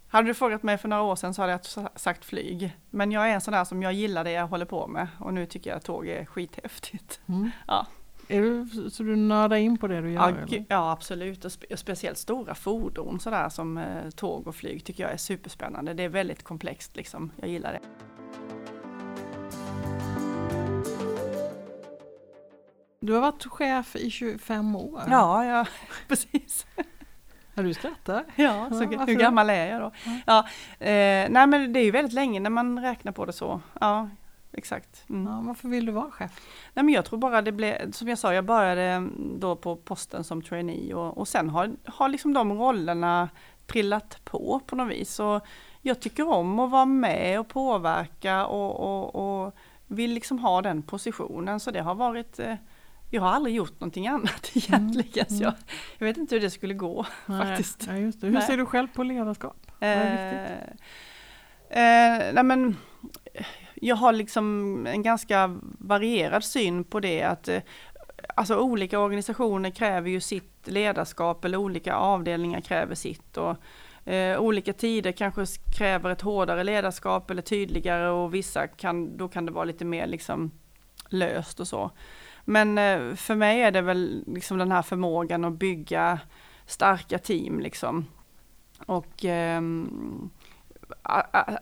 Hade 0.09 0.27
du 0.27 0.33
frågat 0.33 0.63
mig 0.63 0.77
för 0.77 0.87
några 0.87 1.03
år 1.03 1.15
sedan 1.15 1.33
så 1.33 1.41
hade 1.41 1.51
jag 1.51 1.65
sa- 1.65 1.89
sagt 1.95 2.25
flyg. 2.25 2.77
Men 2.89 3.11
jag 3.11 3.29
är 3.29 3.33
en 3.33 3.41
sån 3.41 3.51
där 3.51 3.63
som 3.63 3.83
jag 3.83 3.93
gillar 3.93 4.23
det 4.23 4.31
jag 4.31 4.47
håller 4.47 4.65
på 4.65 4.87
med 4.87 5.07
och 5.19 5.33
nu 5.33 5.45
tycker 5.45 5.69
jag 5.69 5.77
att 5.77 5.83
tåg 5.85 6.07
är 6.07 6.25
skithäftigt. 6.25 7.19
Mm. 7.27 7.49
Ja. 7.67 7.87
Är 8.29 8.41
du, 8.41 8.89
så 8.89 9.03
du 9.03 9.15
nördar 9.15 9.57
in 9.57 9.77
på 9.77 9.87
det 9.87 10.01
du 10.01 10.11
gör? 10.11 10.45
Ja, 10.49 10.57
ja 10.69 10.91
absolut, 10.91 11.45
och, 11.45 11.51
spe, 11.51 11.77
speciellt 11.77 12.17
stora 12.17 12.55
fordon 12.55 13.19
sådär 13.19 13.49
som 13.49 13.77
eh, 13.77 14.09
tåg 14.09 14.47
och 14.47 14.55
flyg 14.55 14.83
tycker 14.85 15.03
jag 15.03 15.11
är 15.13 15.17
superspännande. 15.17 15.93
Det 15.93 16.03
är 16.03 16.09
väldigt 16.09 16.43
komplext 16.43 16.95
liksom, 16.95 17.31
jag 17.35 17.49
gillar 17.49 17.73
det. 17.73 17.79
Du 22.99 23.13
har 23.13 23.21
varit 23.21 23.45
chef 23.45 23.95
i 23.95 24.09
25 24.11 24.75
år. 24.75 25.03
Ja, 25.09 25.45
ja 25.45 25.65
precis. 26.07 26.65
Ja, 27.57 27.63
du 27.63 27.73
skrattar. 27.73 28.23
Ja, 28.35 28.69
så 28.71 28.87
ja, 28.91 29.05
hur 29.07 29.15
gammal 29.15 29.49
är 29.49 29.65
jag 29.65 29.81
då? 29.81 29.91
Ja. 30.25 30.39
eh, 30.79 31.29
nej 31.29 31.47
men 31.47 31.73
det 31.73 31.79
är 31.79 31.83
ju 31.83 31.91
väldigt 31.91 32.13
länge 32.13 32.39
när 32.39 32.49
man 32.49 32.81
räknar 32.81 33.11
på 33.11 33.25
det 33.25 33.33
så. 33.33 33.61
Ja, 33.81 34.09
exakt. 34.51 35.09
Mm. 35.09 35.25
Ja, 35.25 35.43
varför 35.45 35.67
vill 35.67 35.85
du 35.85 35.91
vara 35.91 36.11
chef? 36.11 36.31
Nej 36.73 36.85
men 36.85 36.93
jag 36.93 37.05
tror 37.05 37.19
bara 37.19 37.41
det 37.41 37.51
blev, 37.51 37.91
som 37.91 38.07
jag 38.07 38.17
sa, 38.17 38.33
jag 38.33 38.45
började 38.45 39.07
då 39.39 39.55
på 39.55 39.75
posten 39.75 40.23
som 40.23 40.41
trainee 40.41 40.93
och, 40.93 41.17
och 41.17 41.27
sen 41.27 41.49
har, 41.49 41.71
har 41.85 42.09
liksom 42.09 42.33
de 42.33 42.53
rollerna 42.53 43.29
trillat 43.65 44.19
på 44.23 44.61
på 44.65 44.75
något 44.75 44.91
vis. 44.91 45.19
Och 45.19 45.45
jag 45.81 45.99
tycker 45.99 46.27
om 46.27 46.59
att 46.59 46.71
vara 46.71 46.85
med 46.85 47.39
och 47.39 47.47
påverka 47.47 48.45
och, 48.45 48.79
och, 48.79 49.45
och 49.45 49.55
vill 49.87 50.13
liksom 50.13 50.39
ha 50.39 50.61
den 50.61 50.83
positionen 50.83 51.59
så 51.59 51.71
det 51.71 51.81
har 51.81 51.95
varit 51.95 52.39
eh, 52.39 52.55
jag 53.09 53.21
har 53.21 53.29
aldrig 53.29 53.55
gjort 53.55 53.79
någonting 53.79 54.07
annat 54.07 54.51
egentligen. 54.55 55.27
Mm. 55.29 55.37
Så 55.37 55.43
jag, 55.43 55.53
jag, 55.97 56.07
vet 56.07 56.17
inte 56.17 56.35
hur 56.35 56.41
det 56.41 56.49
skulle 56.49 56.73
gå 56.73 57.05
nej, 57.25 57.47
faktiskt. 57.47 57.83
Ja, 57.87 57.97
just 57.97 58.21
det. 58.21 58.27
Hur 58.27 58.33
nej. 58.33 58.43
ser 58.43 58.57
du 58.57 58.65
själv 58.65 58.87
på 58.87 59.03
ledarskap? 59.03 59.57
Vad 59.79 59.89
är 59.89 60.73
eh, 61.69 62.27
eh, 62.27 62.33
nej 62.33 62.43
men, 62.43 62.75
jag 63.75 63.95
har 63.95 64.13
liksom 64.13 64.87
en 64.87 65.03
ganska 65.03 65.59
varierad 65.79 66.43
syn 66.43 66.83
på 66.83 66.99
det 66.99 67.23
att 67.23 67.47
eh, 67.47 67.61
alltså 68.35 68.57
olika 68.57 68.99
organisationer 68.99 69.69
kräver 69.69 70.09
ju 70.09 70.21
sitt 70.21 70.67
ledarskap 70.67 71.45
eller 71.45 71.57
olika 71.57 71.95
avdelningar 71.95 72.61
kräver 72.61 72.95
sitt. 72.95 73.37
Och, 73.37 73.57
eh, 74.11 74.39
olika 74.39 74.73
tider 74.73 75.11
kanske 75.11 75.45
kräver 75.77 76.09
ett 76.09 76.21
hårdare 76.21 76.63
ledarskap 76.63 77.31
eller 77.31 77.41
tydligare 77.41 78.09
och 78.09 78.33
vissa 78.33 78.67
kan, 78.67 79.17
då 79.17 79.27
kan 79.27 79.45
det 79.45 79.51
vara 79.51 79.65
lite 79.65 79.85
mer 79.85 80.07
liksom 80.07 80.51
löst 81.09 81.59
och 81.59 81.67
så. 81.67 81.91
Men 82.45 82.77
eh, 82.77 83.15
för 83.15 83.35
mig 83.35 83.61
är 83.61 83.71
det 83.71 83.81
väl 83.81 84.23
liksom 84.27 84.57
den 84.57 84.71
här 84.71 84.81
förmågan 84.81 85.45
att 85.45 85.53
bygga 85.53 86.19
starka 86.65 87.19
team 87.19 87.59
liksom. 87.59 88.05
Och 88.85 89.25
ehm, 89.25 90.29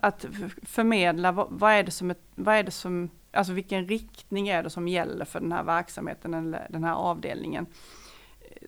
att 0.00 0.26
förmedla 0.62 1.32
vad 1.32 1.72
är 1.72 1.82
det 1.82 1.90
som, 1.90 2.14
vad 2.34 2.54
är 2.54 2.62
det 2.62 2.70
som, 2.70 3.10
alltså 3.32 3.52
vilken 3.52 3.88
riktning 3.88 4.48
är 4.48 4.62
det 4.62 4.70
som 4.70 4.88
gäller 4.88 5.24
för 5.24 5.40
den 5.40 5.52
här 5.52 5.62
verksamheten 5.62 6.34
eller 6.34 6.66
den 6.70 6.84
här 6.84 6.94
avdelningen. 6.94 7.66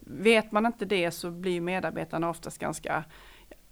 Vet 0.00 0.52
man 0.52 0.66
inte 0.66 0.84
det 0.84 1.10
så 1.10 1.30
blir 1.30 1.60
medarbetarna 1.60 2.28
oftast 2.28 2.58
ganska 2.58 3.04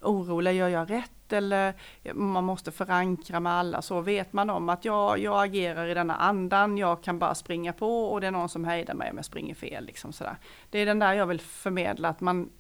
oroliga, 0.07 0.53
gör 0.53 0.69
jag 0.69 0.91
rätt 0.91 1.33
eller 1.33 1.75
man 2.15 2.45
måste 2.45 2.73
förankra 2.73 3.41
med 3.41 3.53
alla. 3.53 3.83
Så 3.83 4.01
vet 4.01 4.33
man 4.33 4.51
om 4.51 4.69
att 4.69 4.85
jag, 4.85 5.19
jag 5.19 5.45
agerar 5.45 5.87
i 5.87 5.95
denna 5.95 6.17
andan, 6.17 6.79
jag 6.79 7.03
kan 7.03 7.19
bara 7.19 7.35
springa 7.35 7.73
på 7.73 8.05
och 8.05 8.21
det 8.21 8.27
är 8.27 8.31
någon 8.31 8.49
som 8.49 8.65
hejdar 8.65 8.95
mig 8.95 9.11
om 9.11 9.17
jag 9.17 9.25
springer 9.25 9.55
fel. 9.55 9.87
Liksom 9.87 10.13
sådär. 10.13 10.37
Det 10.71 10.79
är 10.79 10.87
den 10.87 10.99
där 10.99 11.13
jag 11.13 11.27
vill 11.27 11.41
förmedla, 11.41 12.09
att 12.09 12.21
man 12.21 12.51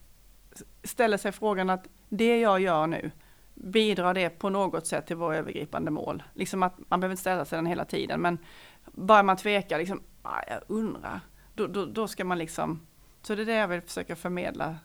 ställer 0.85 1.17
sig 1.17 1.33
frågan 1.33 1.71
att 1.71 1.89
det 2.09 2.41
jag 2.41 2.61
gör 2.61 2.87
nu, 2.87 3.11
bidrar 3.55 4.15
det 4.15 4.31
på 4.31 4.51
något 4.51 4.87
sätt 4.87 5.07
till 5.07 5.17
våra 5.17 5.37
övergripande 5.37 5.91
mål? 5.91 6.23
Liksom 6.35 6.63
att 6.63 6.75
man 6.89 7.01
behöver 7.01 7.13
inte 7.13 7.21
ställa 7.21 7.45
sig 7.45 7.57
den 7.57 7.67
hela 7.67 7.85
tiden, 7.85 8.21
men 8.21 8.39
bara 8.85 9.23
man 9.23 9.37
tvekar, 9.37 9.79
liksom, 9.79 10.03
ah, 10.23 10.41
jag 10.49 10.61
undrar, 10.67 11.21
då, 11.55 11.67
då, 11.67 11.87
då 11.87 12.09
ska 12.09 12.25
man 12.25 12.39
liksom, 12.39 12.87
så 13.23 13.35
det 13.35 13.43
är 13.43 13.47
det 13.47 13.55
jag 13.55 13.69
vill 13.69 13.81
försöka 13.81 14.17
förmedla 14.17 14.77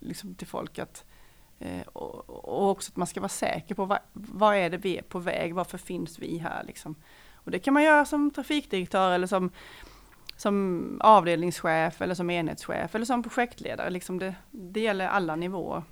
liksom 0.00 0.34
till 0.34 0.46
folk, 0.46 0.78
att 0.78 1.04
och, 1.92 2.30
och, 2.30 2.70
också 2.70 2.92
att 2.92 2.96
man 2.96 3.06
ska 3.06 3.20
vara 3.20 3.28
säker 3.28 3.74
på 3.74 3.84
vad, 3.84 3.98
vad 4.12 4.56
är 4.56 4.70
det 4.70 4.76
vi 4.76 4.98
är 4.98 5.02
på 5.02 5.18
väg, 5.18 5.54
varför 5.54 5.78
finns 5.78 6.18
vi 6.18 6.38
här 6.38 6.64
liksom. 6.64 6.94
Och 7.34 7.50
det 7.50 7.58
kan 7.58 7.74
man 7.74 7.82
göra 7.82 8.04
som 8.04 8.30
trafikdirektör 8.30 9.12
eller 9.12 9.26
som, 9.26 9.50
som 10.36 11.00
avdelningschef 11.04 12.02
eller 12.02 12.14
som 12.14 12.30
enhetschef 12.30 12.94
eller 12.94 13.04
som 13.04 13.22
projektledare. 13.22 13.90
Liksom 13.90 14.18
det, 14.18 14.34
det 14.50 14.80
gäller 14.80 15.08
alla 15.08 15.36
nivåer. 15.36 15.82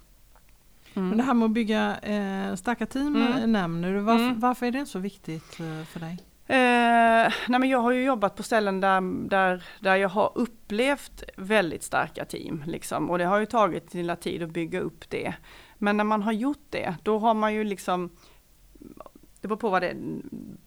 Mm. 0.95 1.09
Men 1.09 1.19
det 1.19 1.25
här 1.25 1.35
med 1.35 1.47
att 1.47 1.53
bygga 1.53 1.97
eh, 1.97 2.55
starka 2.55 2.87
team 2.87 3.17
mm. 3.17 3.53
nämner 3.53 3.93
du. 3.93 4.01
Varför, 4.01 4.25
mm. 4.25 4.41
varför 4.41 4.67
är 4.67 4.71
det 4.71 4.87
så 4.87 4.99
viktigt 4.99 5.61
eh, 5.61 5.85
för 5.85 6.01
dig? 6.01 6.19
Eh, 6.47 7.33
nej 7.49 7.61
men 7.61 7.69
jag 7.69 7.79
har 7.79 7.93
ju 7.93 8.05
jobbat 8.05 8.37
på 8.37 8.43
ställen 8.43 8.81
där, 8.81 9.29
där, 9.29 9.65
där 9.81 9.97
jag 9.97 10.09
har 10.09 10.33
upplevt 10.35 11.23
väldigt 11.37 11.83
starka 11.83 12.25
team. 12.25 12.63
Liksom, 12.67 13.11
och 13.11 13.19
det 13.19 13.25
har 13.25 13.39
ju 13.39 13.47
tagit 13.47 13.91
sin 13.91 14.17
tid 14.17 14.43
att 14.43 14.51
bygga 14.51 14.81
upp 14.81 15.11
det. 15.11 15.35
Men 15.79 15.97
när 15.97 16.05
man 16.05 16.23
har 16.23 16.33
gjort 16.33 16.67
det, 16.71 16.95
då 17.03 17.19
har 17.19 17.35
man 17.35 17.55
ju 17.55 17.65
liksom, 17.65 18.11
det 19.41 19.49
beror 19.49 19.57
på 19.57 19.69
vad 19.69 19.83
det, 19.83 19.97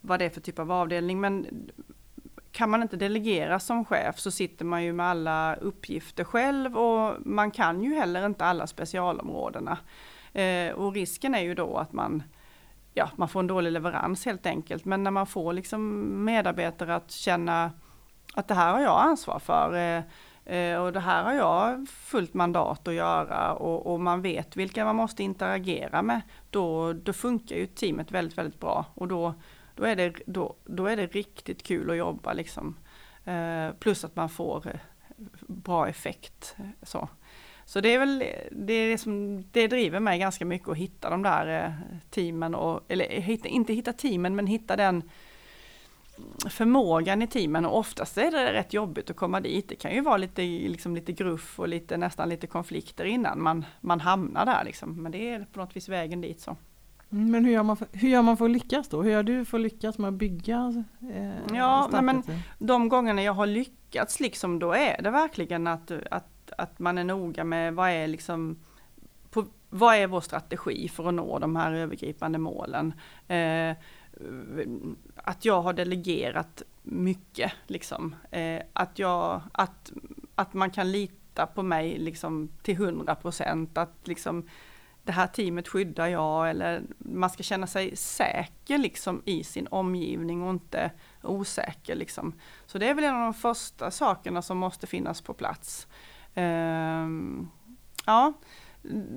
vad 0.02 0.20
det 0.20 0.26
är 0.26 0.30
för 0.30 0.42
typ 0.42 0.60
av 0.60 0.72
avdelning, 0.72 1.20
men 1.20 1.48
kan 2.52 2.70
man 2.70 2.82
inte 2.82 2.98
delegera 2.98 3.60
som 3.60 3.86
chef 3.86 4.20
så 4.20 4.32
sitter 4.32 4.66
man 4.66 4.84
ju 4.84 4.94
med 4.94 5.06
alla 5.06 5.56
uppgifter 5.56 6.24
själv 6.24 6.78
och 6.78 7.16
man 7.26 7.52
kan 7.52 7.84
ju 7.84 7.96
heller 7.96 8.26
inte 8.26 8.46
alla 8.46 8.68
specialområdena. 8.68 9.78
Eh, 10.34 10.72
och 10.72 10.94
risken 10.94 11.36
är 11.36 11.42
ju 11.42 11.54
då 11.54 11.78
att 11.78 11.94
man 11.94 12.24
ja, 12.98 13.10
man 13.16 13.28
får 13.28 13.40
en 13.40 13.48
dålig 13.48 13.72
leverans 13.72 14.26
helt 14.26 14.46
enkelt. 14.46 14.86
Men 14.86 15.04
när 15.04 15.12
man 15.12 15.28
får 15.28 15.54
liksom 15.54 16.04
medarbetare 16.26 16.96
att 16.96 17.12
känna 17.12 17.72
att 18.34 18.48
det 18.48 18.54
här 18.54 18.72
har 18.72 18.82
jag 18.82 19.02
ansvar 19.02 19.40
för 19.40 19.74
eh, 19.74 20.04
eh, 20.58 20.78
och 20.78 20.94
det 20.94 21.00
här 21.00 21.24
har 21.24 21.34
jag 21.34 21.88
fullt 21.90 22.34
mandat 22.34 22.88
att 22.88 22.94
göra 22.94 23.54
och, 23.54 23.94
och, 23.94 24.00
man 24.00 24.22
vet 24.22 24.56
vilka 24.56 24.86
man 24.86 24.96
måste 24.96 25.24
interagera 25.24 26.02
med. 26.02 26.22
Då, 26.50 26.94
då 26.94 27.14
funkar 27.14 27.56
ju 27.56 27.66
teamet 27.66 28.12
väldigt, 28.12 28.38
väldigt 28.38 28.60
bra 28.60 28.86
och 28.94 29.08
då, 29.08 29.34
då, 29.76 29.84
är, 29.84 29.96
det, 29.96 30.14
då, 30.26 30.56
då 30.66 30.88
är 30.88 30.98
det 30.98 31.08
riktigt 31.08 31.64
kul 31.64 31.90
att 31.90 31.98
jobba 31.98 32.34
liksom. 32.34 32.76
Eh, 33.26 33.72
plus 33.80 34.04
att 34.04 34.16
man 34.16 34.30
får 34.30 34.68
eh, 34.68 34.80
bra 35.48 35.88
effekt. 35.88 36.56
Så. 36.82 37.10
Så 37.68 37.82
det 37.82 37.94
är 37.94 38.00
väl 38.00 38.24
det, 38.52 38.74
är 38.74 38.90
det 38.90 38.98
som 38.98 39.44
det 39.52 39.68
driver 39.68 40.00
mig 40.00 40.20
ganska 40.20 40.46
mycket 40.46 40.70
att 40.70 40.78
hitta 40.78 41.10
de 41.10 41.24
där 41.24 41.66
eh, 41.66 41.72
teamen 42.10 42.56
och, 42.56 42.82
eller 42.88 43.10
hitta, 43.10 43.48
inte 43.48 43.74
hitta 43.74 43.94
teamen 43.94 44.36
men 44.36 44.48
hitta 44.48 44.76
den 44.76 45.04
förmågan 46.50 47.22
i 47.22 47.28
teamen 47.28 47.66
och 47.66 47.78
oftast 47.78 48.18
är 48.18 48.32
det 48.32 48.54
rätt 48.54 48.74
jobbigt 48.74 49.10
att 49.10 49.16
komma 49.16 49.40
dit. 49.40 49.70
Det 49.70 49.76
kan 49.76 49.94
ju 49.94 50.02
vara 50.02 50.18
lite, 50.18 50.42
liksom 50.42 50.96
lite 50.96 51.12
gruff 51.12 51.60
och 51.60 51.68
lite, 51.68 51.98
nästan 51.98 52.30
lite 52.30 52.48
konflikter 52.48 53.06
innan 53.06 53.42
man, 53.42 53.66
man 53.82 54.00
hamnar 54.00 54.46
där 54.46 54.64
liksom. 54.64 55.04
Men 55.04 55.12
det 55.12 55.30
är 55.30 55.46
på 55.54 55.60
något 55.60 55.76
vis 55.76 55.90
vägen 55.90 56.22
dit 56.22 56.40
så. 56.40 56.56
Mm, 57.12 57.32
men 57.32 57.46
hur 57.46 57.52
gör, 57.52 57.64
man 57.64 57.78
för, 57.78 57.88
hur 57.92 58.10
gör 58.10 58.22
man 58.22 58.38
för 58.38 58.46
att 58.46 58.52
lyckas 58.52 58.90
då? 58.90 59.02
Hur 59.02 59.12
gör 59.12 59.24
du 59.24 59.46
för 59.46 59.58
att 59.58 59.62
lyckas 59.62 59.98
med 59.98 60.08
att 60.08 60.14
bygga 60.14 60.86
eh, 61.14 61.56
Ja, 61.56 61.90
men 62.02 62.24
de 62.60 62.90
gångerna 62.90 63.24
jag 63.24 63.34
har 63.34 63.46
lyckats 63.46 64.20
liksom, 64.20 64.60
då 64.60 64.74
är 64.74 65.02
det 65.02 65.10
verkligen 65.10 65.68
att, 65.68 65.92
att 66.12 66.37
att 66.58 66.80
man 66.80 66.98
är 66.98 67.04
noga 67.04 67.44
med 67.44 67.76
vad 67.76 67.90
är 67.90 68.08
liksom 68.08 68.60
på, 69.30 69.46
vad 69.70 69.96
är 69.96 70.08
vår 70.08 70.22
strategi 70.22 70.90
för 70.90 71.08
att 71.08 71.14
nå 71.14 71.40
de 71.40 71.56
här 71.56 71.74
övergripande 71.74 72.38
målen? 72.38 72.94
Eh, 73.28 73.76
att 75.16 75.46
jag 75.46 75.62
har 75.62 75.74
delegerat 75.74 76.64
mycket, 76.84 77.52
liksom. 77.68 78.16
Eh, 78.32 78.62
att, 78.74 79.00
jag, 79.00 79.42
att, 79.52 79.92
att 80.36 80.54
man 80.54 80.72
kan 80.72 80.92
lita 80.92 81.48
på 81.48 81.64
mig 81.64 81.98
liksom, 81.98 82.50
till 82.62 82.76
100 82.76 83.16
procent. 83.16 83.78
Att 83.78 84.08
liksom, 84.08 84.48
det 85.04 85.12
här 85.12 85.28
teamet 85.28 85.68
skyddar 85.68 86.08
jag 86.08 86.50
eller 86.50 86.82
man 86.98 87.30
ska 87.30 87.44
känna 87.44 87.68
sig 87.68 87.96
säker 87.96 88.78
liksom, 88.78 89.22
i 89.26 89.44
sin 89.44 89.68
omgivning 89.68 90.44
och 90.44 90.50
inte 90.50 90.92
osäker. 91.24 91.96
Liksom. 91.96 92.34
Så 92.66 92.78
det 92.78 92.90
är 92.90 92.94
väl 92.94 93.04
en 93.04 93.16
av 93.16 93.22
de 93.22 93.34
första 93.34 93.92
sakerna 93.92 94.42
som 94.42 94.58
måste 94.58 94.88
finnas 94.88 95.22
på 95.22 95.34
plats. 95.34 95.88
Um, 96.38 97.50
ja, 98.06 98.34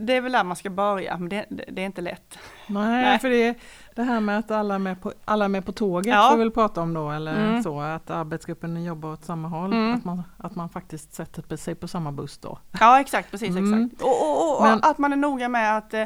det 0.00 0.16
är 0.16 0.20
väl 0.20 0.32
där 0.32 0.44
man 0.44 0.56
ska 0.56 0.70
börja, 0.70 1.16
men 1.16 1.28
det, 1.28 1.46
det 1.48 1.82
är 1.82 1.86
inte 1.86 2.00
lätt. 2.00 2.38
Nej, 2.66 3.02
Nej, 3.02 3.18
för 3.18 3.28
det, 3.28 3.58
det 3.94 4.02
här 4.02 4.20
med 4.20 4.38
att 4.38 4.50
alla 4.50 4.74
är 4.74 4.78
med 4.78 5.02
på, 5.02 5.12
alla 5.24 5.48
med 5.48 5.66
på 5.66 5.72
tåget 5.72 6.14
ja. 6.14 6.28
får 6.30 6.36
vi 6.36 6.44
väl 6.44 6.50
prata 6.50 6.80
om 6.80 6.94
då, 6.94 7.10
eller 7.10 7.48
mm. 7.48 7.62
så, 7.62 7.80
att 7.80 8.10
arbetsgruppen 8.10 8.84
jobbar 8.84 9.12
åt 9.12 9.24
samma 9.24 9.48
håll, 9.48 9.72
mm. 9.72 9.94
att, 9.94 10.04
man, 10.04 10.22
att 10.36 10.54
man 10.54 10.68
faktiskt 10.68 11.14
sätter 11.14 11.56
sig 11.56 11.74
på 11.74 11.88
samma 11.88 12.12
buss 12.12 12.38
då. 12.38 12.58
Ja, 12.80 13.00
exakt, 13.00 13.30
precis, 13.30 13.48
mm. 13.48 13.84
exakt. 13.84 14.02
Och, 14.02 14.22
och, 14.22 14.56
och 14.56 14.62
men, 14.62 14.80
att 14.82 14.98
man 14.98 15.12
är 15.12 15.16
noga 15.16 15.48
med 15.48 15.76
att 15.76 15.94
eh, 15.94 16.04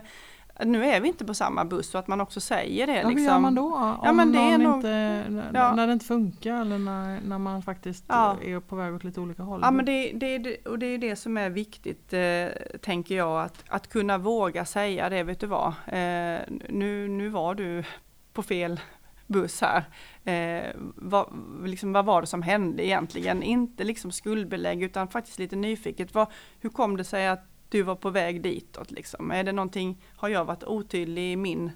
nu 0.61 0.85
är 0.85 1.01
vi 1.01 1.09
inte 1.09 1.25
på 1.25 1.35
samma 1.35 1.65
buss 1.65 1.95
och 1.95 2.01
att 2.01 2.09
man 2.09 2.21
också 2.21 2.41
säger 2.41 2.87
det. 2.87 2.93
Ja, 2.93 3.09
liksom. 3.09 3.17
Hur 3.17 3.25
gör 3.25 3.39
man 3.39 3.55
då? 3.55 3.75
Om 3.75 3.99
ja, 4.03 4.13
men 4.13 4.33
det 4.33 4.39
är 4.39 4.59
nog, 4.59 4.77
inte, 4.77 5.25
ja. 5.55 5.75
När 5.75 5.87
det 5.87 5.93
inte 5.93 6.07
funkar 6.07 6.61
eller 6.61 6.79
när, 6.79 7.21
när 7.21 7.39
man 7.39 7.63
faktiskt 7.63 8.05
ja. 8.09 8.37
är 8.43 8.61
på 8.61 8.77
väg 8.77 8.95
åt 8.95 9.05
lite 9.05 9.21
olika 9.21 9.43
håll? 9.43 9.61
Ja 9.63 9.71
men 9.71 9.85
det, 9.85 10.13
det, 10.13 10.57
och 10.67 10.79
det 10.79 10.87
är 10.87 10.99
det 10.99 11.17
som 11.17 11.37
är 11.37 11.51
viktigt 11.51 12.13
eh, 12.13 12.79
tänker 12.81 13.17
jag 13.17 13.41
att, 13.41 13.65
att 13.69 13.89
kunna 13.89 14.19
våga 14.19 14.65
säga 14.65 15.09
det, 15.09 15.23
vet 15.23 15.41
du 15.41 15.47
vad, 15.47 15.67
eh, 15.87 16.41
nu, 16.69 17.09
nu 17.09 17.29
var 17.29 17.55
du 17.55 17.85
på 18.33 18.43
fel 18.43 18.81
buss 19.27 19.61
här. 19.61 19.85
Eh, 20.25 20.71
vad, 20.97 21.27
liksom, 21.65 21.93
vad 21.93 22.05
var 22.05 22.21
det 22.21 22.27
som 22.27 22.43
hände 22.43 22.87
egentligen? 22.87 23.43
Inte 23.43 23.85
liksom 23.85 24.13
skuldbelägg 24.13 24.83
utan 24.83 25.09
faktiskt 25.09 25.39
lite 25.39 25.57
nyfiket. 25.57 26.15
Vad, 26.15 26.27
hur 26.61 26.71
kom 26.71 26.97
det 26.97 27.05
sig 27.05 27.29
att 27.29 27.54
du 27.69 27.83
var 27.83 27.97
på 27.97 28.11
väg 28.11 28.43
ditåt? 28.43 28.91
Liksom? 28.91 29.31
Är 29.31 29.45
det 29.45 29.53
någonting, 29.53 30.05
har 30.17 30.29
jag 30.29 30.45
varit 30.45 30.65
otydlig 30.65 31.33
i 31.33 31.37
min, 31.37 31.71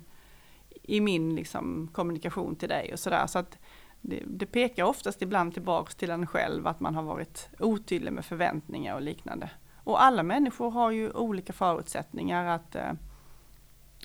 i 0.83 1.01
min 1.01 1.35
liksom, 1.35 1.89
kommunikation 1.93 2.57
till 2.57 2.69
dig 2.69 2.93
och 2.93 2.99
sådär? 2.99 3.27
Så 3.27 3.39
att 3.39 3.59
det, 4.01 4.23
det 4.27 4.47
pekar 4.47 4.85
oftast 4.85 5.23
ibland 5.23 5.55
tillbaks 5.55 5.95
till 5.95 6.11
en 6.11 6.27
själv 6.27 6.67
att 6.67 6.81
man 6.81 6.95
har 6.95 7.03
varit 7.03 7.49
otydlig 7.59 8.13
med 8.13 8.25
förväntningar 8.25 8.95
och 8.95 9.03
liknande. 9.03 9.51
Och 9.77 10.03
alla 10.03 10.23
människor 10.23 10.71
har 10.71 10.91
ju 10.91 11.11
olika 11.11 11.53
förutsättningar 11.53 12.45
att, 12.45 12.75
eh, 12.75 12.93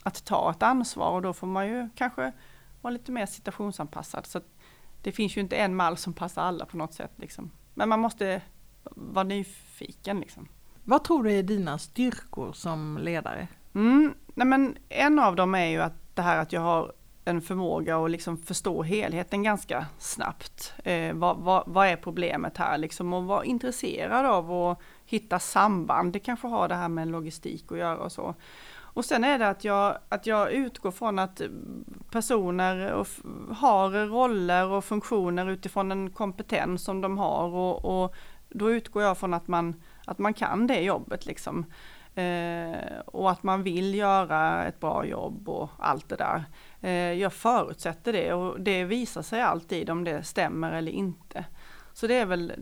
att 0.03 0.25
ta 0.25 0.51
ett 0.51 0.63
ansvar 0.63 1.11
och 1.11 1.21
då 1.21 1.33
får 1.33 1.47
man 1.47 1.67
ju 1.67 1.89
kanske 1.95 2.31
vara 2.81 2.91
lite 2.91 3.11
mer 3.11 3.25
situationsanpassad. 3.25 4.25
Så 4.25 4.41
det 5.01 5.11
finns 5.11 5.37
ju 5.37 5.41
inte 5.41 5.55
en 5.55 5.75
mall 5.75 5.97
som 5.97 6.13
passar 6.13 6.41
alla 6.41 6.65
på 6.65 6.77
något 6.77 6.93
sätt. 6.93 7.11
Liksom. 7.15 7.51
Men 7.73 7.89
man 7.89 7.99
måste 7.99 8.41
vara 8.83 9.23
nyfiken. 9.23 10.19
Liksom. 10.19 10.47
Vad 10.83 11.03
tror 11.03 11.23
du 11.23 11.31
är 11.31 11.43
dina 11.43 11.77
styrkor 11.77 12.53
som 12.53 12.97
ledare? 12.97 13.47
Mm, 13.75 14.13
nej 14.33 14.47
men 14.47 14.77
en 14.89 15.19
av 15.19 15.35
dem 15.35 15.55
är 15.55 15.65
ju 15.65 15.81
att 15.81 16.15
det 16.15 16.21
här 16.21 16.37
att 16.37 16.53
jag 16.53 16.61
har 16.61 16.93
en 17.25 17.41
förmåga 17.41 17.97
att 17.97 18.11
liksom 18.11 18.37
förstå 18.37 18.83
helheten 18.83 19.43
ganska 19.43 19.85
snabbt. 19.97 20.73
Eh, 20.83 21.13
vad, 21.13 21.37
vad, 21.37 21.63
vad, 21.67 21.87
är 21.87 21.95
problemet 21.95 22.57
här 22.57 22.77
liksom 22.77 23.13
och 23.13 23.23
vara 23.23 23.45
intresserad 23.45 24.25
av 24.25 24.51
att 24.51 24.79
hitta 25.05 25.39
samband. 25.39 26.13
Det 26.13 26.19
kanske 26.19 26.47
har 26.47 26.67
det 26.67 26.75
här 26.75 26.89
med 26.89 27.07
logistik 27.07 27.71
att 27.71 27.77
göra 27.77 27.97
och 27.97 28.11
så. 28.11 28.35
Och 28.93 29.05
sen 29.05 29.23
är 29.23 29.39
det 29.39 29.49
att 29.49 29.63
jag, 29.63 29.97
att 30.09 30.27
jag 30.27 30.51
utgår 30.51 30.91
från 30.91 31.19
att 31.19 31.41
personer 32.11 33.05
har 33.53 34.07
roller 34.07 34.67
och 34.67 34.85
funktioner 34.85 35.49
utifrån 35.49 35.91
en 35.91 36.09
kompetens 36.09 36.83
som 36.83 37.01
de 37.01 37.17
har 37.17 37.47
och, 37.47 38.03
och 38.03 38.15
då 38.49 38.71
utgår 38.71 39.03
jag 39.03 39.17
från 39.17 39.33
att 39.33 39.47
man, 39.47 39.81
att 40.05 40.19
man 40.19 40.33
kan 40.33 40.67
det 40.67 40.81
jobbet 40.81 41.25
liksom. 41.25 41.65
Eh, 42.15 42.99
och 43.05 43.31
att 43.31 43.43
man 43.43 43.63
vill 43.63 43.95
göra 43.95 44.65
ett 44.65 44.79
bra 44.79 45.05
jobb 45.05 45.49
och 45.49 45.69
allt 45.79 46.09
det 46.09 46.15
där. 46.15 46.43
Eh, 46.81 47.13
jag 47.13 47.33
förutsätter 47.33 48.13
det 48.13 48.33
och 48.33 48.61
det 48.61 48.83
visar 48.83 49.21
sig 49.21 49.41
alltid 49.41 49.89
om 49.89 50.03
det 50.03 50.23
stämmer 50.23 50.71
eller 50.71 50.91
inte. 50.91 51.45
Så 51.93 52.07
det 52.07 52.15
är 52.15 52.25
väl 52.25 52.53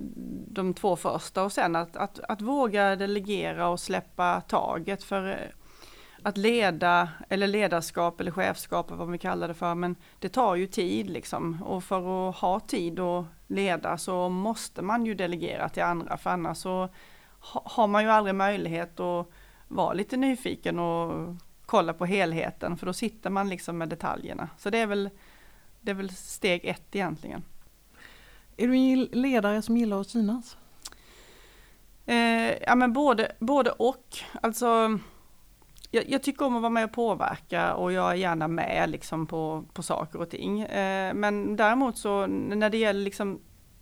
de 0.47 0.73
två 0.73 0.95
första 0.95 1.43
och 1.43 1.51
sen 1.51 1.75
att, 1.75 1.95
att, 1.95 2.19
att 2.19 2.41
våga 2.41 2.95
delegera 2.95 3.67
och 3.67 3.79
släppa 3.79 4.41
taget 4.41 5.03
för 5.03 5.29
eh, 5.29 5.35
att 6.23 6.37
leda 6.37 7.09
eller 7.29 7.47
ledarskap 7.47 8.21
eller 8.21 8.31
chefskap 8.31 8.91
vad 8.91 9.11
vi 9.11 9.17
kallar 9.17 9.47
det 9.47 9.53
för 9.53 9.75
men 9.75 9.95
det 10.19 10.29
tar 10.29 10.55
ju 10.55 10.67
tid 10.67 11.09
liksom 11.09 11.63
och 11.63 11.83
för 11.83 12.29
att 12.29 12.35
ha 12.35 12.59
tid 12.59 12.99
att 12.99 13.25
leda 13.47 13.97
så 13.97 14.29
måste 14.29 14.81
man 14.81 15.05
ju 15.05 15.13
delegera 15.13 15.69
till 15.69 15.83
andra 15.83 16.17
för 16.17 16.29
annars 16.29 16.57
så 16.57 16.89
har 17.41 17.87
man 17.87 18.03
ju 18.03 18.09
aldrig 18.09 18.35
möjlighet 18.35 18.99
att 18.99 19.27
vara 19.67 19.93
lite 19.93 20.17
nyfiken 20.17 20.79
och 20.79 21.35
kolla 21.65 21.93
på 21.93 22.05
helheten 22.05 22.77
för 22.77 22.85
då 22.85 22.93
sitter 22.93 23.29
man 23.29 23.49
liksom 23.49 23.77
med 23.77 23.89
detaljerna. 23.89 24.49
Så 24.57 24.69
det 24.69 24.77
är 24.77 24.87
väl, 24.87 25.09
det 25.81 25.91
är 25.91 25.95
väl 25.95 26.09
steg 26.09 26.65
ett 26.65 26.95
egentligen. 26.95 27.43
Är 28.57 28.67
du 28.67 28.77
en 28.77 29.03
ledare 29.03 29.61
som 29.61 29.77
gillar 29.77 30.01
att 30.01 30.09
synas? 30.09 30.57
Eh, 32.05 32.51
ja 32.61 32.75
men 32.75 32.93
både, 32.93 33.31
både 33.39 33.71
och. 33.71 34.17
Alltså, 34.41 34.99
jag, 35.91 36.09
jag, 36.09 36.23
tycker 36.23 36.45
om 36.45 36.55
att 36.55 36.61
vara 36.61 36.69
med 36.69 36.85
och 36.85 36.91
påverka 36.91 37.73
och 37.73 37.91
jag 37.91 38.11
är 38.11 38.15
gärna 38.15 38.47
med 38.47 38.89
liksom 38.89 39.27
på, 39.27 39.65
på 39.73 39.83
saker 39.83 40.21
och 40.21 40.29
ting. 40.29 40.61
Eh, 40.61 41.13
men 41.13 41.55
däremot 41.55 41.97
så 41.97 42.27
när 42.27 42.69
det 42.69 42.77
gäller 42.77 43.01
liksom 43.01 43.39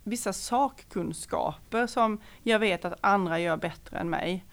vissa 0.09 0.33
sakkunskaper 0.33 1.87
som 1.87 2.21
jag 2.43 2.59
vet 2.59 2.85
att 2.85 2.99
andra 3.01 3.39
gör 3.39 3.57
bättre 3.57 3.97
än 3.97 4.09
mig, 4.09 4.45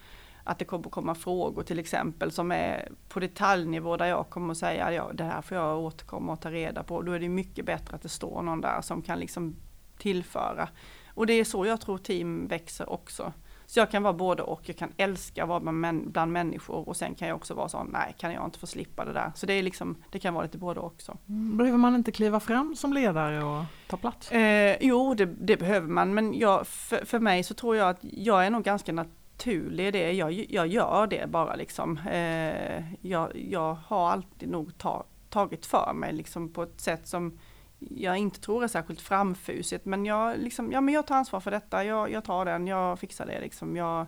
att 0.44 0.58
det 0.58 0.64
kommer 0.64 0.90
komma 0.90 1.14
frågor 1.14 1.62
till 1.62 1.78
exempel 1.78 2.32
som 2.32 2.52
är 2.52 2.88
på 3.08 3.20
detaljnivå 3.20 3.96
där 3.96 4.06
jag 4.06 4.30
kommer 4.30 4.52
att 4.52 4.58
säga 4.58 4.92
ja, 4.92 5.10
det 5.14 5.24
här 5.24 5.42
får 5.42 5.56
jag 5.56 5.78
återkomma 5.78 6.32
och 6.32 6.40
ta 6.40 6.50
reda 6.50 6.82
på. 6.82 7.02
Då 7.02 7.12
är 7.12 7.20
det 7.20 7.28
mycket 7.28 7.64
bättre 7.64 7.96
att 7.96 8.02
det 8.02 8.08
står 8.08 8.42
någon 8.42 8.60
där 8.60 8.80
som 8.80 9.02
kan 9.02 9.18
liksom 9.18 9.56
tillföra. 9.98 10.68
Och 11.08 11.26
det 11.26 11.32
är 11.32 11.44
så 11.44 11.66
jag 11.66 11.80
tror 11.80 11.98
team 11.98 12.46
växer 12.48 12.90
också. 12.90 13.32
Så 13.66 13.80
jag 13.80 13.90
kan 13.90 14.02
vara 14.02 14.12
både 14.12 14.42
och, 14.42 14.60
jag 14.64 14.76
kan 14.76 14.92
älska 14.96 15.42
att 15.42 15.48
vara 15.48 15.60
bland 16.06 16.32
människor 16.32 16.88
och 16.88 16.96
sen 16.96 17.14
kan 17.14 17.28
jag 17.28 17.36
också 17.36 17.54
vara 17.54 17.68
sån, 17.68 17.90
nej 17.92 18.14
kan 18.18 18.32
jag 18.32 18.44
inte 18.44 18.58
få 18.58 18.66
slippa 18.66 19.04
det 19.04 19.12
där. 19.12 19.32
Så 19.34 19.46
det 19.46 19.52
är 19.52 19.62
liksom, 19.62 19.96
det 20.10 20.18
kan 20.18 20.34
vara 20.34 20.44
lite 20.44 20.58
både 20.58 20.80
och 20.80 20.86
också. 20.86 21.16
Mm, 21.28 21.56
behöver 21.56 21.78
man 21.78 21.94
inte 21.94 22.12
kliva 22.12 22.40
fram 22.40 22.76
som 22.76 22.92
ledare 22.92 23.44
och 23.44 23.64
ta 23.88 23.96
plats? 23.96 24.32
Eh, 24.32 24.76
jo, 24.80 25.14
det, 25.14 25.26
det, 25.26 25.56
behöver 25.56 25.88
man, 25.88 26.14
men 26.14 26.34
jag, 26.38 26.66
för, 26.66 27.04
för 27.04 27.18
mig 27.18 27.42
så 27.42 27.54
tror 27.54 27.76
jag 27.76 27.90
att 27.90 28.00
jag 28.00 28.46
är 28.46 28.50
nog 28.50 28.62
ganska 28.62 28.92
naturlig 28.92 29.86
i 29.88 29.90
det. 29.90 30.12
Jag, 30.12 30.32
jag 30.32 30.66
gör 30.66 31.06
det 31.06 31.26
bara 31.30 31.54
liksom. 31.54 31.98
Eh, 31.98 32.84
jag, 33.00 33.36
jag 33.36 33.76
har 33.86 34.10
alltid 34.10 34.48
nog 34.48 34.78
ta, 34.78 35.04
tagit 35.28 35.66
för 35.66 35.92
mig 35.94 36.12
liksom 36.12 36.48
på 36.48 36.62
ett 36.62 36.80
sätt 36.80 37.08
som 37.08 37.38
jag 37.78 38.16
inte 38.16 38.40
tror 38.40 38.64
är 38.64 38.68
särskilt 38.68 39.00
framfusigt 39.00 39.84
men 39.84 40.06
jag, 40.06 40.38
liksom, 40.38 40.72
ja, 40.72 40.80
men 40.80 40.94
jag 40.94 41.06
tar 41.06 41.16
ansvar 41.16 41.40
för 41.40 41.50
detta, 41.50 41.84
jag, 41.84 42.10
jag 42.10 42.24
tar 42.24 42.44
den, 42.44 42.66
jag 42.66 42.98
fixar 42.98 43.26
det 43.26 43.40
liksom. 43.40 43.76
Jag, 43.76 44.06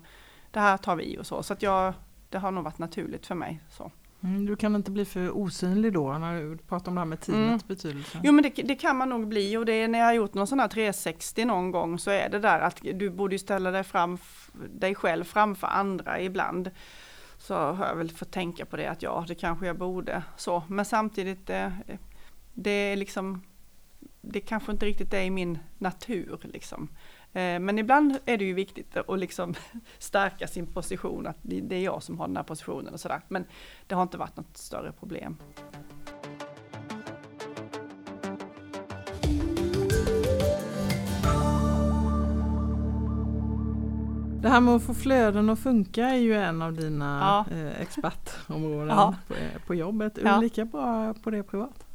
det 0.51 0.61
här 0.61 0.77
tar 0.77 0.97
vi 0.97 1.19
och 1.19 1.27
så. 1.27 1.43
Så 1.43 1.53
att 1.53 1.63
jag, 1.63 1.95
det 2.29 2.39
har 2.39 2.51
nog 2.51 2.65
varit 2.65 2.79
naturligt 2.79 3.27
för 3.27 3.35
mig. 3.35 3.61
Så. 3.71 3.93
Mm, 4.23 4.47
du 4.47 4.57
kan 4.57 4.77
inte 4.77 4.91
bli 4.91 5.05
för 5.05 5.37
osynlig 5.37 5.93
då 5.93 6.19
när 6.19 6.41
du 6.41 6.57
pratar 6.57 6.89
om 6.89 6.95
det 6.95 7.01
här 7.01 7.07
med 7.07 7.21
teamets 7.21 7.65
mm. 7.65 7.77
betydelse? 7.77 8.21
Jo 8.23 8.33
men 8.33 8.43
det, 8.43 8.63
det, 8.63 8.75
kan 8.75 8.97
man 8.97 9.09
nog 9.09 9.29
bli 9.29 9.57
och 9.57 9.67
det 9.67 9.73
är 9.73 9.89
när 9.89 9.99
jag 9.99 10.07
har 10.07 10.13
gjort 10.13 10.35
någon 10.35 10.47
sån 10.47 10.61
här 10.61 10.69
360 10.69 11.45
någon 11.45 11.71
gång 11.71 11.99
så 11.99 12.11
är 12.11 12.29
det 12.29 12.39
där 12.39 12.61
att 12.61 12.81
du 12.95 13.11
borde 13.11 13.39
ställa 13.39 13.71
dig, 13.71 13.85
fram, 13.85 14.19
dig 14.71 14.95
själv 14.95 15.25
framför 15.25 15.67
andra 15.67 16.21
ibland. 16.21 16.71
Så 17.39 17.55
har 17.55 17.87
jag 17.87 17.97
väl 17.97 18.11
fått 18.11 18.31
tänka 18.31 18.65
på 18.65 18.77
det 18.77 18.87
att 18.87 19.03
ja 19.03 19.25
det 19.29 19.35
kanske 19.35 19.67
jag 19.67 19.79
borde 19.79 20.23
så 20.37 20.63
men 20.69 20.85
samtidigt 20.85 21.47
det, 21.47 21.73
det 22.55 22.71
är 22.71 22.97
liksom 22.97 23.43
det 24.21 24.41
kanske 24.41 24.73
inte 24.73 24.87
riktigt 24.87 25.15
är 25.15 25.23
i 25.23 25.31
min 25.31 25.59
natur 25.79 26.39
liksom. 26.43 26.89
Eh, 27.33 27.59
men 27.61 27.79
ibland 27.79 28.19
är 28.25 28.39
det 28.39 28.45
ju 28.45 28.55
viktigt 28.55 28.97
att 28.97 29.19
liksom 29.19 29.55
stärka 29.99 30.47
sin 30.47 30.67
position, 30.67 31.27
att 31.27 31.39
det 31.43 31.77
är 31.77 31.85
jag 31.85 32.03
som 32.03 32.19
har 32.19 32.27
den 32.27 32.37
här 32.37 32.45
positionen 32.45 32.95
och 32.95 33.01
sådär. 33.01 33.21
Men 33.29 33.45
det 33.87 33.95
har 33.95 34.03
inte 34.03 34.19
varit 34.19 34.37
något 34.37 34.57
större 34.57 34.93
problem. 34.93 35.37
Det 44.43 44.49
här 44.49 44.61
med 44.61 44.75
att 44.75 44.83
få 44.83 44.95
flöden 44.95 45.51
att 45.51 45.59
funka 45.59 46.05
är 46.05 46.17
ju 46.17 46.35
en 46.35 46.63
av 46.63 46.73
dina 46.73 47.45
ja. 47.51 47.57
Eh, 47.57 47.81
expertområden 47.81 48.89
ja. 48.89 49.15
på, 49.29 49.35
på 49.67 49.75
jobbet. 49.75 50.19
Är 50.19 50.23
du 50.23 50.29
ja. 50.29 50.41
lika 50.41 50.65
bra 50.65 51.15
på 51.15 51.31
det 51.31 51.43
privat? 51.43 51.88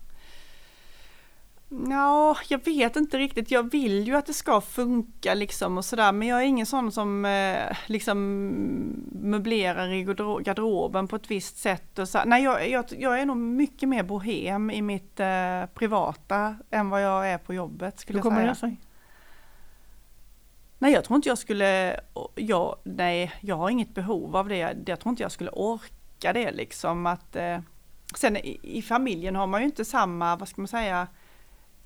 Ja, 1.89 2.37
jag 2.47 2.65
vet 2.65 2.95
inte 2.95 3.17
riktigt. 3.17 3.51
Jag 3.51 3.71
vill 3.71 4.07
ju 4.07 4.15
att 4.15 4.25
det 4.25 4.33
ska 4.33 4.61
funka 4.61 5.33
liksom 5.33 5.77
och 5.77 5.85
sådär, 5.85 6.11
men 6.11 6.27
jag 6.27 6.41
är 6.41 6.45
ingen 6.45 6.65
sån 6.65 6.91
som 6.91 7.25
eh, 7.25 7.77
liksom 7.85 8.17
möblerar 9.11 9.91
i 9.91 10.03
garderoben 10.43 11.07
på 11.07 11.15
ett 11.15 11.31
visst 11.31 11.57
sätt. 11.57 11.99
Och 11.99 12.09
så. 12.09 12.21
Nej, 12.25 12.43
jag, 12.43 12.69
jag, 12.69 12.85
jag 12.97 13.19
är 13.19 13.25
nog 13.25 13.37
mycket 13.37 13.89
mer 13.89 14.03
bohem 14.03 14.71
i 14.71 14.81
mitt 14.81 15.19
eh, 15.19 15.65
privata 15.73 16.55
än 16.69 16.89
vad 16.89 17.01
jag 17.03 17.29
är 17.29 17.37
på 17.37 17.53
jobbet. 17.53 17.99
Skulle 17.99 18.19
Hur 18.19 18.23
kommer 18.23 18.47
det 18.47 18.55
sig? 18.55 18.77
Nej, 20.79 20.93
jag 20.93 21.03
tror 21.03 21.15
inte 21.15 21.29
jag 21.29 21.37
skulle, 21.37 21.99
jag, 22.35 22.75
nej, 22.83 23.33
jag 23.41 23.55
har 23.55 23.69
inget 23.69 23.93
behov 23.93 24.35
av 24.35 24.49
det. 24.49 24.75
Jag 24.85 24.99
tror 24.99 25.09
inte 25.09 25.23
jag 25.23 25.31
skulle 25.31 25.49
orka 25.49 26.33
det 26.33 26.51
liksom. 26.51 27.05
Att, 27.05 27.35
eh, 27.35 27.59
sen 28.15 28.37
i, 28.37 28.59
i 28.61 28.81
familjen 28.81 29.35
har 29.35 29.47
man 29.47 29.61
ju 29.61 29.65
inte 29.65 29.85
samma, 29.85 30.35
vad 30.35 30.47
ska 30.47 30.61
man 30.61 30.67
säga, 30.67 31.07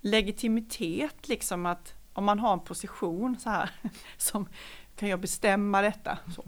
legitimitet 0.10 1.28
liksom 1.28 1.66
att 1.66 1.94
om 2.14 2.26
man 2.26 2.40
har 2.40 2.54
en 2.54 2.60
position 2.60 3.38
så 3.40 3.50
här 3.50 3.70
som 4.18 4.48
kan 4.96 5.10
jag 5.10 5.20
bestämma 5.20 5.82
detta 5.82 6.18
så 6.36 6.44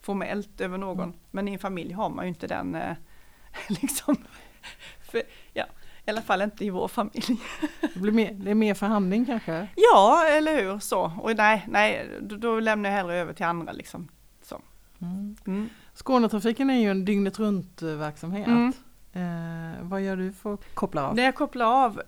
formellt 0.00 0.60
över 0.60 0.78
någon. 0.78 1.04
Mm. 1.04 1.16
Men 1.30 1.48
i 1.48 1.52
en 1.52 1.58
familj 1.58 1.92
har 1.92 2.10
man 2.10 2.24
ju 2.24 2.28
inte 2.28 2.46
den 2.46 2.74
eh, 2.74 2.96
liksom. 3.68 4.16
För, 5.10 5.22
ja, 5.52 5.64
i 6.06 6.10
alla 6.10 6.22
fall 6.22 6.42
inte 6.42 6.64
i 6.64 6.70
vår 6.70 6.88
familj. 6.88 7.40
Det, 7.80 8.00
blir 8.00 8.12
mer, 8.12 8.32
det 8.32 8.50
är 8.50 8.54
mer 8.54 8.74
förhandling 8.74 9.24
kanske? 9.26 9.68
Ja, 9.76 10.26
eller 10.26 10.62
hur 10.62 10.78
så. 10.78 11.12
Och 11.18 11.36
nej, 11.36 11.66
nej 11.68 12.10
då, 12.20 12.36
då 12.36 12.60
lämnar 12.60 12.90
jag 12.90 12.96
hellre 12.96 13.16
över 13.16 13.32
till 13.32 13.46
andra 13.46 13.72
liksom. 13.72 14.08
Så. 14.42 14.60
Mm. 14.98 15.36
Mm. 15.46 15.68
Skånetrafiken 15.94 16.70
är 16.70 16.80
ju 16.80 16.90
en 16.90 17.04
dygnet 17.04 17.38
runt 17.38 17.82
verksamhet. 17.82 18.46
Mm. 18.46 18.72
Eh, 19.12 19.82
vad 19.82 20.02
gör 20.02 20.16
du 20.16 20.32
för 20.32 20.54
att 20.54 20.74
koppla 20.74 21.08
av? 21.08 21.16
När 21.16 21.22
jag 21.22 21.34
kopplar 21.34 21.84
av 21.84 22.02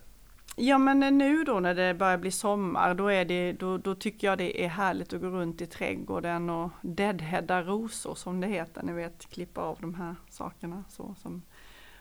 Ja 0.59 0.79
men 0.79 1.19
nu 1.19 1.45
då 1.45 1.61
när 1.61 1.75
det 1.75 1.95
börjar 1.95 2.19
bli 2.19 2.31
sommar 2.31 2.95
då, 2.95 3.09
är 3.09 3.25
det, 3.25 3.53
då, 3.53 3.79
då 3.79 3.95
tycker 3.95 4.27
jag 4.27 4.39
det 4.39 4.65
är 4.65 4.69
härligt 4.69 5.13
att 5.13 5.21
gå 5.21 5.27
runt 5.27 5.61
i 5.61 5.67
trädgården 5.67 6.51
och 6.51 6.71
deadheada 6.83 7.63
rosor 7.63 8.15
som 8.15 8.41
det 8.41 8.47
heter, 8.47 8.83
ni 8.83 8.93
vet 8.93 9.31
klippa 9.31 9.61
av 9.61 9.79
de 9.81 9.95
här 9.95 10.15
sakerna 10.29 10.85
så 10.89 11.15
som 11.23 11.43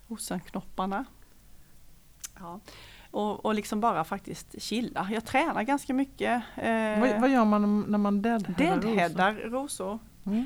rosenknopparna. 0.08 1.06
Ja. 2.40 2.60
och, 3.12 3.46
och 3.46 3.56
liksom 3.56 3.80
bara 3.80 4.04
faktiskt 4.04 4.62
chilla. 4.62 5.08
Jag 5.12 5.26
tränar 5.26 5.64
ganska 5.64 5.94
mycket. 5.94 6.44
Eh, 6.56 7.00
vad, 7.00 7.22
vad, 7.22 7.30
gör 7.30 7.46
man 7.46 7.82
när 7.88 7.98
man 7.98 8.22
deadheadar 8.22 8.82
deadheadar 8.82 9.34
rosor? 9.34 9.50
rosor. 9.50 10.00
Mm. 10.26 10.46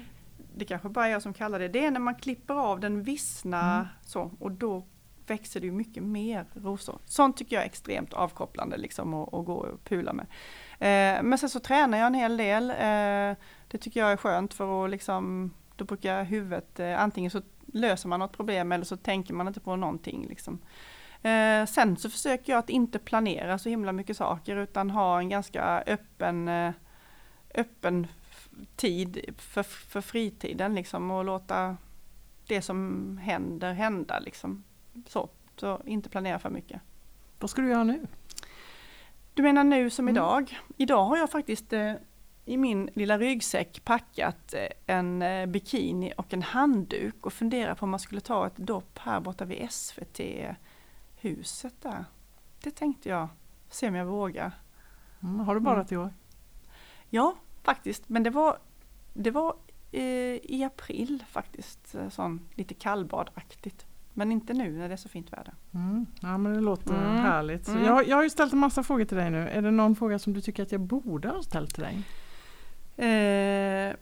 Det 0.55 0.65
kanske 0.65 0.89
bara 0.89 1.07
är 1.07 1.11
jag 1.11 1.21
som 1.21 1.33
kallar 1.33 1.59
det. 1.59 1.67
Det 1.67 1.85
är 1.85 1.91
när 1.91 1.99
man 1.99 2.15
klipper 2.15 2.53
av 2.53 2.79
den 2.79 3.03
vissna 3.03 3.75
mm. 3.75 3.87
så 4.05 4.31
och 4.39 4.51
då 4.51 4.83
växer 5.29 5.59
det 5.59 5.65
ju 5.65 5.71
mycket 5.71 6.03
mer 6.03 6.45
rosor. 6.53 6.99
Sånt 7.05 7.37
tycker 7.37 7.55
jag 7.55 7.63
är 7.63 7.67
extremt 7.67 8.13
avkopplande 8.13 8.77
liksom 8.77 9.13
att, 9.13 9.33
att 9.33 9.45
gå 9.45 9.53
och 9.53 9.83
pula 9.83 10.13
med. 10.13 10.25
Eh, 10.79 11.23
men 11.23 11.37
sen 11.37 11.49
så 11.49 11.59
tränar 11.59 11.97
jag 11.97 12.07
en 12.07 12.13
hel 12.13 12.37
del. 12.37 12.69
Eh, 12.69 13.37
det 13.67 13.77
tycker 13.79 13.99
jag 13.99 14.11
är 14.11 14.17
skönt 14.17 14.53
för 14.53 14.85
att 14.85 14.91
liksom, 14.91 15.53
då 15.75 15.85
brukar 15.85 16.23
huvudet, 16.23 16.79
eh, 16.79 17.01
antingen 17.01 17.31
så 17.31 17.41
löser 17.65 18.09
man 18.09 18.19
något 18.19 18.37
problem 18.37 18.71
eller 18.71 18.85
så 18.85 18.97
tänker 18.97 19.33
man 19.33 19.47
inte 19.47 19.59
på 19.59 19.75
någonting. 19.75 20.25
Liksom. 20.29 20.59
Eh, 21.21 21.65
sen 21.65 21.97
så 21.97 22.09
försöker 22.09 22.53
jag 22.53 22.59
att 22.59 22.69
inte 22.69 22.99
planera 22.99 23.57
så 23.57 23.69
himla 23.69 23.91
mycket 23.91 24.17
saker 24.17 24.55
utan 24.55 24.89
ha 24.89 25.19
en 25.19 25.29
ganska 25.29 25.83
öppen, 25.87 26.47
eh, 26.47 26.71
öppen 27.55 28.07
tid 28.75 29.35
för, 29.37 29.63
för 29.63 30.01
fritiden 30.01 30.75
liksom 30.75 31.11
och 31.11 31.25
låta 31.25 31.77
det 32.47 32.61
som 32.61 33.17
händer 33.17 33.73
hända 33.73 34.19
liksom. 34.19 34.63
Så, 35.07 35.29
så 35.57 35.81
inte 35.85 36.09
planera 36.09 36.39
för 36.39 36.49
mycket. 36.49 36.81
Vad 37.39 37.49
ska 37.49 37.61
du 37.61 37.69
göra 37.69 37.83
nu? 37.83 38.07
Du 39.33 39.43
menar 39.43 39.63
nu 39.63 39.89
som 39.89 40.05
mm. 40.05 40.15
idag? 40.15 40.59
Idag 40.77 41.05
har 41.05 41.17
jag 41.17 41.29
faktiskt 41.29 41.73
eh, 41.73 41.93
i 42.45 42.57
min 42.57 42.89
lilla 42.93 43.17
ryggsäck 43.17 43.81
packat 43.83 44.53
eh, 44.53 44.95
en 44.95 45.21
eh, 45.21 45.45
bikini 45.45 46.13
och 46.17 46.33
en 46.33 46.41
handduk 46.41 47.25
och 47.25 47.33
funderar 47.33 47.75
på 47.75 47.83
om 47.83 47.89
man 47.89 47.99
skulle 47.99 48.21
ta 48.21 48.47
ett 48.47 48.57
dopp 48.57 48.97
här 48.97 49.19
borta 49.19 49.45
vid 49.45 49.71
SVT 49.71 50.19
huset 51.15 51.73
där. 51.81 52.05
Det 52.63 52.71
tänkte 52.71 53.09
jag, 53.09 53.27
se 53.69 53.87
om 53.87 53.95
jag 53.95 54.05
vågar. 54.05 54.51
Mm, 55.23 55.39
har 55.39 55.55
du 55.55 55.61
badat 55.61 55.91
mm. 55.91 56.01
i 56.01 56.05
år? 56.05 56.13
Ja, 57.09 57.35
faktiskt, 57.63 58.09
men 58.09 58.23
det 58.23 58.29
var, 58.29 58.57
det 59.13 59.31
var 59.31 59.55
eh, 59.91 60.03
i 60.43 60.63
april 60.63 61.23
faktiskt, 61.29 61.95
eh, 61.95 62.09
sån 62.09 62.47
lite 62.55 62.73
kallbadaktigt. 62.73 63.85
Men 64.19 64.31
inte 64.31 64.53
nu 64.53 64.71
när 64.71 64.87
det 64.87 64.93
är 64.93 64.97
så 64.97 65.09
fint 65.09 65.33
väder. 65.33 65.53
Mm. 65.73 66.05
Ja 66.21 66.37
men 66.37 66.53
det 66.53 66.59
låter 66.59 66.93
mm. 66.93 67.15
härligt. 67.15 67.67
Mm. 67.67 67.85
Jag, 67.85 68.07
jag 68.07 68.15
har 68.15 68.23
ju 68.23 68.29
ställt 68.29 68.53
en 68.53 68.59
massa 68.59 68.83
frågor 68.83 69.05
till 69.05 69.17
dig 69.17 69.29
nu. 69.29 69.49
Är 69.49 69.61
det 69.61 69.71
någon 69.71 69.95
fråga 69.95 70.19
som 70.19 70.33
du 70.33 70.41
tycker 70.41 70.63
att 70.63 70.71
jag 70.71 70.81
borde 70.81 71.29
ha 71.29 71.43
ställt 71.43 71.73
till 71.73 71.83
dig? 71.83 72.03
Eh, 72.97 73.95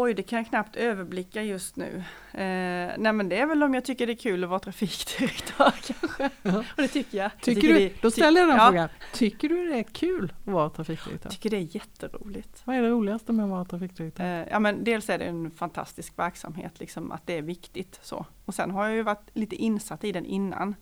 Oj, 0.00 0.14
det 0.14 0.22
kan 0.22 0.36
jag 0.36 0.46
knappt 0.46 0.76
överblicka 0.76 1.42
just 1.42 1.76
nu. 1.76 2.04
Eh, 2.32 2.94
nej 2.98 3.12
men 3.12 3.28
det 3.28 3.38
är 3.38 3.46
väl 3.46 3.62
om 3.62 3.74
jag 3.74 3.84
tycker 3.84 4.06
det 4.06 4.12
är 4.12 4.16
kul 4.16 4.44
att 4.44 4.50
vara 4.50 4.60
trafikdirektör 4.60 5.72
kanske. 5.86 6.30
Ja. 6.42 6.58
Och 6.58 6.82
det 6.82 6.88
tycker 6.88 7.18
jag. 7.18 7.30
Tycker 7.40 7.60
tycker 7.60 7.74
du, 7.74 7.74
det, 7.74 8.02
då 8.02 8.10
ställer 8.10 8.40
jag 8.40 8.48
den 8.48 8.56
ja. 8.56 8.66
frågan. 8.66 8.88
Tycker 9.12 9.48
du 9.48 9.66
det 9.68 9.78
är 9.78 9.82
kul 9.82 10.32
att 10.40 10.52
vara 10.52 10.70
trafikdirektör? 10.70 11.26
Jag 11.26 11.32
tycker 11.32 11.50
det 11.50 11.56
är 11.56 11.76
jätteroligt. 11.76 12.62
Vad 12.64 12.76
är 12.76 12.82
det 12.82 12.88
roligaste 12.88 13.32
med 13.32 13.44
att 13.44 13.50
vara 13.50 13.64
trafikdirektör? 13.64 14.40
Eh, 14.40 14.46
ja 14.50 14.58
men 14.58 14.84
dels 14.84 15.10
är 15.10 15.18
det 15.18 15.24
en 15.24 15.50
fantastisk 15.50 16.18
verksamhet, 16.18 16.80
liksom 16.80 17.12
att 17.12 17.26
det 17.26 17.38
är 17.38 17.42
viktigt 17.42 18.00
så. 18.02 18.26
Och 18.44 18.54
sen 18.54 18.70
har 18.70 18.86
jag 18.86 18.96
ju 18.96 19.02
varit 19.02 19.30
lite 19.32 19.56
insatt 19.56 20.04
i 20.04 20.12
den 20.12 20.26
innan. 20.26 20.74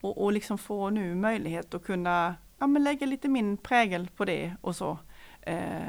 Och, 0.00 0.24
och 0.24 0.32
liksom 0.32 0.58
få 0.58 0.90
nu 0.90 1.14
möjlighet 1.14 1.74
att 1.74 1.84
kunna 1.84 2.34
ja, 2.58 2.66
men 2.66 2.84
lägga 2.84 3.06
lite 3.06 3.28
min 3.28 3.56
prägel 3.56 4.08
på 4.16 4.24
det 4.24 4.56
och 4.60 4.76
så. 4.76 4.98
Eh, 5.40 5.82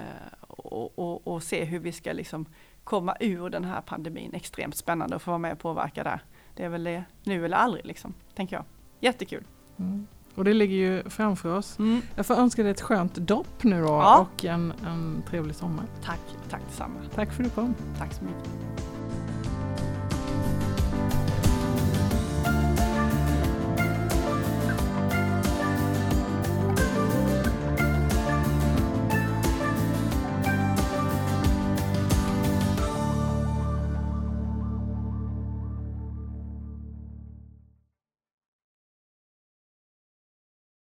och, 0.47 0.99
och, 0.99 1.27
och, 1.27 1.43
se 1.43 1.63
hur 1.63 1.79
vi 1.79 1.91
ska 1.91 2.13
liksom 2.13 2.45
komma 2.85 3.15
ur 3.19 3.49
den 3.49 3.63
här 3.63 3.81
pandemin. 3.81 4.33
Extremt 4.33 4.75
spännande 4.75 5.15
att 5.15 5.21
få 5.21 5.31
vara 5.31 5.39
med 5.39 5.51
och 5.51 5.59
påverka 5.59 6.03
där. 6.03 6.19
Det 6.53 6.63
är 6.63 6.69
väl 6.69 6.83
det 6.83 7.03
nu 7.23 7.45
eller 7.45 7.57
aldrig 7.57 7.85
liksom, 7.85 8.13
tänker 8.35 8.55
jag. 8.55 8.65
Jättekul! 8.99 9.43
Mm. 9.77 10.07
Och 10.35 10.43
det 10.43 10.53
ligger 10.53 10.75
ju 10.75 11.09
framför 11.09 11.57
oss. 11.57 11.79
Mm. 11.79 12.01
Jag 12.15 12.25
får 12.25 12.33
önska 12.33 12.63
dig 12.63 12.71
ett 12.71 12.81
skönt 12.81 13.15
dopp 13.15 13.63
nu 13.63 13.81
då 13.81 13.87
ja. 13.87 14.19
och 14.19 14.45
en, 14.45 14.73
en 14.85 15.23
trevlig 15.29 15.55
sommar. 15.55 15.85
Tack, 16.03 16.19
tack 16.49 16.61
detsamma. 16.67 16.95
Tack 17.15 17.33
för 17.33 17.43
att 17.43 17.49
du 17.49 17.55
kom. 17.55 17.75
Tack 17.97 18.13
så 18.13 18.23
mycket. 18.23 18.49